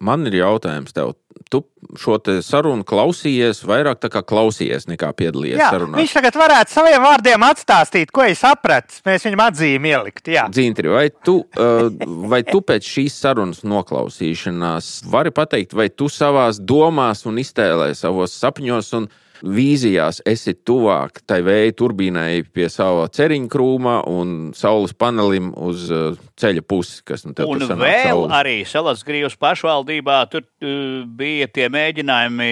[0.02, 1.14] man ir jautājums tev.
[1.52, 1.60] Tu
[2.00, 5.98] šo sarunu klausījies, vairāk tā kā klausījies, nekā piedalījies Jā, sarunā.
[6.00, 9.00] viņš tagad varētu saviem vārdiem atstāstīt, ko es sapratu.
[9.08, 10.30] Mēs viņam atzīmi ielikt.
[10.32, 10.46] Jā.
[10.52, 11.88] Dzintri, vai tu, uh,
[12.30, 18.36] vai tu pēc šīs sarunas noklausīšanās vari pateikt, vai tu savās domās un iztēlē, savos
[18.40, 19.10] sapņos un
[19.42, 26.18] vīzijās esi tuvāk tai vēja turbīnai pie sava ceriņa krūma un saules panelim uz uh,
[26.38, 28.34] ceļa pusi, kas nu Un vēl saules.
[28.36, 32.50] arī Salasgrīvas pašvaldībā tur uh, bija tie mēģinājumi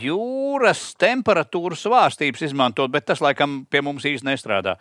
[0.00, 4.76] jūras temperatūras svārstības izmantot, bet tas laikam pie mums īsti nestrādā.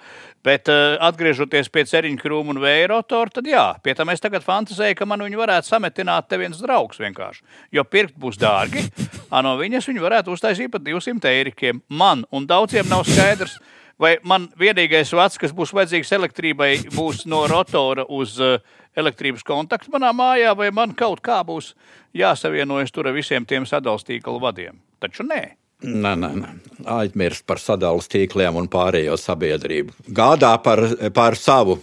[0.45, 4.45] Bet uh, atgriežoties pie ceriņu krūmu un vēja rotora, tad jā, pie tam es tagad
[4.45, 7.43] fantazēju, ka man viņu varētu sametināt te viens draugs vienkārši.
[7.75, 8.85] Jo pirkt būs dārgi,
[9.35, 11.81] a no viņas viņu varētu uztaisīt pat 200 eirikiem.
[11.89, 13.59] Man un daudziem nav skaidrs.
[14.01, 18.57] Vai man vienīgais vats, kas būs vajadzīgs elektrībai, būs no rotora uz uh,
[18.97, 21.71] elektrības kontaktu manā mājā, vai man kaut kā būs
[22.17, 24.81] jāsavienojas tur ar visiem tiem sadalstīklu vadiem?
[24.99, 25.43] Taču nē.
[25.84, 26.49] Nē, nē, nē.
[26.95, 29.97] aizmirst par sadalījuma tīkliem un pārējo sabiedrību.
[30.15, 30.79] Gādā par,
[31.11, 31.75] par savu,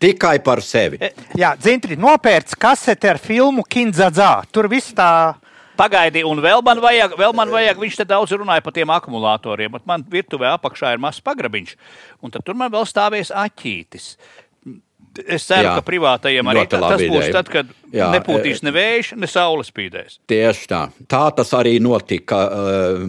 [0.00, 1.02] tikai par sevi.
[1.36, 4.32] Jā, Dzintri nopērts kaseti ar filmu Kindzadzā.
[4.52, 5.34] Tur viss tā.
[5.78, 9.80] Pagaidi, un vēl man vajag, vēl man vajag viņš te daudz runāja par tiem akumulatoriem.
[9.88, 11.76] Man virtuvē apakšā ir mazs pagrabiņš,
[12.22, 14.14] un tur man vēl stāvēs aķītis.
[15.28, 17.32] Es ceru, Jā, ka privātajiem arī tā, tas būs ideja.
[17.36, 20.14] tad, kad Jā, nepūtīs e- ne vējš, ne saules spīdēs.
[20.30, 20.80] Tieši tā.
[21.10, 23.02] Tā tas arī notika uh,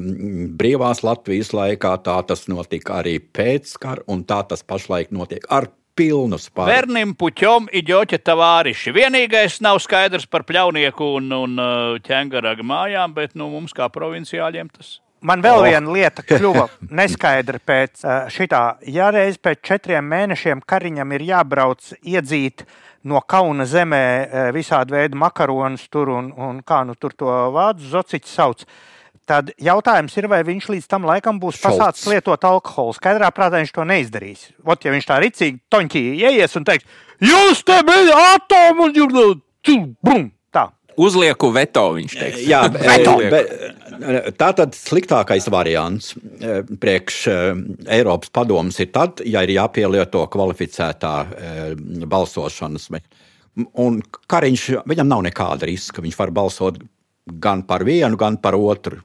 [0.60, 5.70] brīvās Latvijas laikā, tā tas notika arī pēc kara, un tā tas pašlaik notiek ar
[5.98, 6.68] pilnu spēku.
[6.70, 8.94] Vernim puķom iģoķa tavāriši.
[8.96, 14.72] Vienīgais nav skaidrs par pļaunieku un, un uh, ķēngaraga mājām, bet nu, mums kā provinciāļiem
[14.74, 14.98] tas.
[15.24, 15.66] Man vēl Oh.
[15.68, 16.68] viena lieta kļuva
[17.00, 18.64] neskaidra pēc uh, šitā.
[18.92, 22.66] Ja reiz pēc četriem mēnešiem kariņam ir jābrauc iedzīt
[23.08, 27.94] no kauna zemē uh, visādi veidi makaronus tur un, un kā nu tur to vācu
[27.94, 28.66] zociķi sauc.
[28.66, 28.92] Tad
[29.62, 32.96] jautājums ir, vai viņš līdz tam laikam būs pasācis lietot alkoholu.
[32.98, 34.46] Skaidrā prātā viņš to neizdarīs.
[34.66, 36.88] Ot, ja viņš tā rīcīgi toņķī ieies un teiks,
[37.24, 38.90] jūs te bijat atomu,
[40.04, 40.68] brum, tā.
[41.00, 42.44] Uzlieku veto, viņš teiks.
[42.46, 43.16] Jā, Veto.
[43.32, 47.62] bet tā tad sliktākais variants eh, priekš eh,
[47.98, 51.62] Eiropas padomus ir tad, ja ir jāpielieto kvalificētā eh,
[52.10, 52.90] balsošanas.
[53.80, 56.02] Un Kariņš, viņam nav nekāda riska.
[56.02, 56.80] Viņš var balsot
[57.26, 59.02] gan par vienu, gan par otru.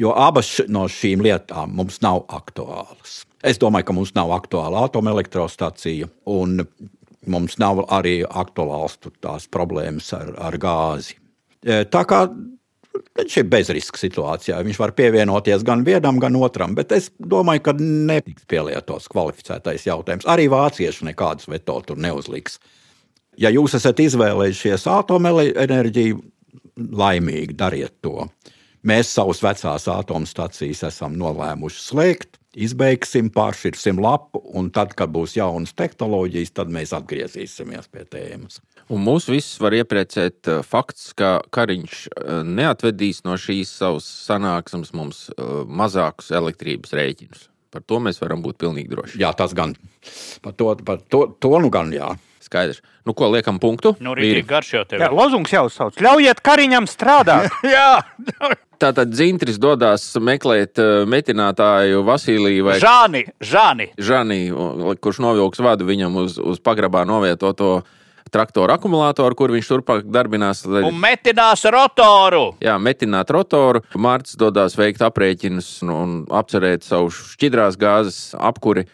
[0.00, 3.24] Jo abas no šīm lietām mums nav aktuālas.
[3.44, 6.62] Es domāju, ka mums nav aktuāla atomelektrostacija, un
[7.28, 11.18] mums nav arī aktuāls tās problēmas ar, ar gāzi.
[11.60, 12.24] E, Tā kā
[13.20, 14.56] Šī ir bezriska situācijā.
[14.66, 20.26] Viņš var pievienoties gan vienam, gan otram, bet es domāju, ka netiks pielietots kvalificētais jautājums.
[20.30, 22.58] Arī vācieši nekādus veto tur neuzliks.
[23.38, 26.18] Ja jūs esat izvēlējušies atomenerģiju,
[26.98, 28.26] laimīgi dariet to.
[28.80, 35.74] Mēs savus vecās atomstacijas esam nolēmuši slēgt, izbeigsim, pāršķirsim lapu, un tad, kad būs jaunas
[35.76, 38.62] tehnoloģijas, tad mēs atgriezīsimies pie tēmas.
[38.90, 44.94] Un mūs visus var iepriecēt uh, fakts, ka Kariņš uh, neatvedīs no šīs savas sanāksmes
[44.96, 47.49] mums uh, mazākus elektrības rēķinus.
[47.70, 49.20] Par to mēs varam būt pilnīgi droši.
[49.22, 49.76] Jā, tas gan.
[50.42, 52.10] Par to, par to, to nu gan jā.
[52.40, 52.80] Skaidrs.
[53.06, 53.92] Nu, ko liekam punktu?
[54.02, 55.04] Nu, rītīgi garš jau tev.
[55.04, 55.98] Jā, lozungs jau sauc.
[56.02, 57.52] Ļaujiet Kariņam strādāt!
[57.76, 58.00] Jā.
[58.80, 63.90] Tātad Zintris dodas meklēt uh, metinātāju Vasiliju vai Žāni, Žāni.
[64.00, 64.40] Žani,
[65.04, 67.82] kurš novilks vadu viņam uz, uz pagrabā novietoto
[68.32, 70.62] traktoru akumulātoru, kur viņš turpmāk darbinās.
[70.68, 70.84] Lai...
[70.88, 72.54] Un metinās rotoru.
[72.64, 73.84] Jā, metināt rotoru.
[73.98, 78.86] Mārcis dodas veikt aprēķinus un, un apcerēt savu šķidrās gāzes apkuri.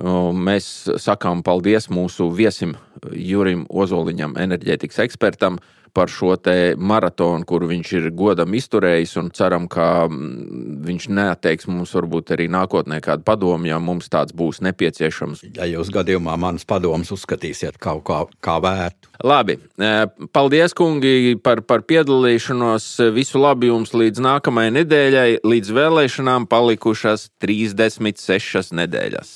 [0.00, 0.66] Un Mēs
[1.02, 2.76] sakām paldies mūsu viesim
[3.12, 5.58] Jurim Ozoliņam, enerģētikas ekspertam,
[5.92, 9.16] par šo te maratonu, kuru viņš ir godam izturējis.
[9.20, 14.34] un Ceram, ka mm, viņš neatteiks mums varbūt arī nākotnē kādu padomu, ja mums tāds
[14.36, 15.44] būs nepieciešams.
[15.56, 19.12] Ja jūs gadījumā manas padomus uzskatīsiet kaut kā, kā vērtu.
[19.22, 22.88] Labi, eh, paldies, kungi, par, par piedalīšanos.
[23.14, 25.30] Visu labi jums līdz nākamajai nedēļai.
[25.46, 29.34] Līdz vēlēšanām palikušas 36 nedēļas.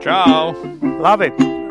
[0.00, 0.54] Čau!
[1.00, 1.68] Labi!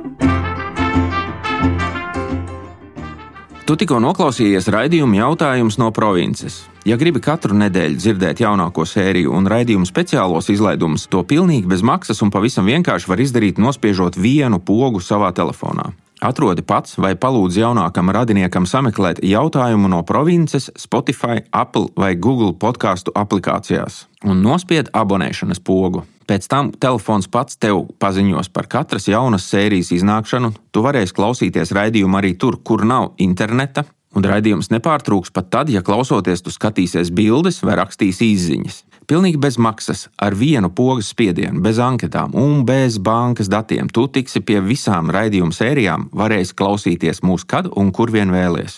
[3.70, 6.56] Tu tikko noklausījies raidījuma jautājums no provinces.
[6.90, 12.24] Ja gribi katru nedēļu dzirdēt jaunāko sēriju un raidījumu speciālos izlaidumus, to pilnīgi bez maksas
[12.26, 15.91] un pavisam vienkārši var izdarīt, nospiežot vienu pogu savā telefonā.
[16.20, 23.16] Atrodi pats vai palūdz jaunākam radiniekam sameklēt jautājumu no provinces, Spotify, Apple vai Google podkāstu
[23.16, 26.04] aplikācijās un nospied abonēšanas pogu.
[26.28, 30.52] Pēc tam telefons pats tev paziņos par katras jaunas sērijas iznākšanu.
[30.70, 35.84] Tu varēsi klausīties raidījumu arī tur, kur nav interneta, un raidījums nepārtrūks pat tad, ja
[35.86, 38.84] klausoties, tu skatīsies bildes vai rakstīsi izziņas.
[39.10, 43.90] Pilnīgi bez maksas, ar vienu pogas spiedienu, bez anketām un bez bankas datiem.
[43.90, 48.77] Tu tiksi pie visām raidījuma sērijām, varēsi klausīties mūs kad un kur vien vēlies.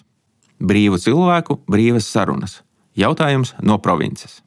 [0.61, 2.61] Brīvu cilvēku, brīvas sarunas.
[2.95, 4.39] Jautājums no provinces.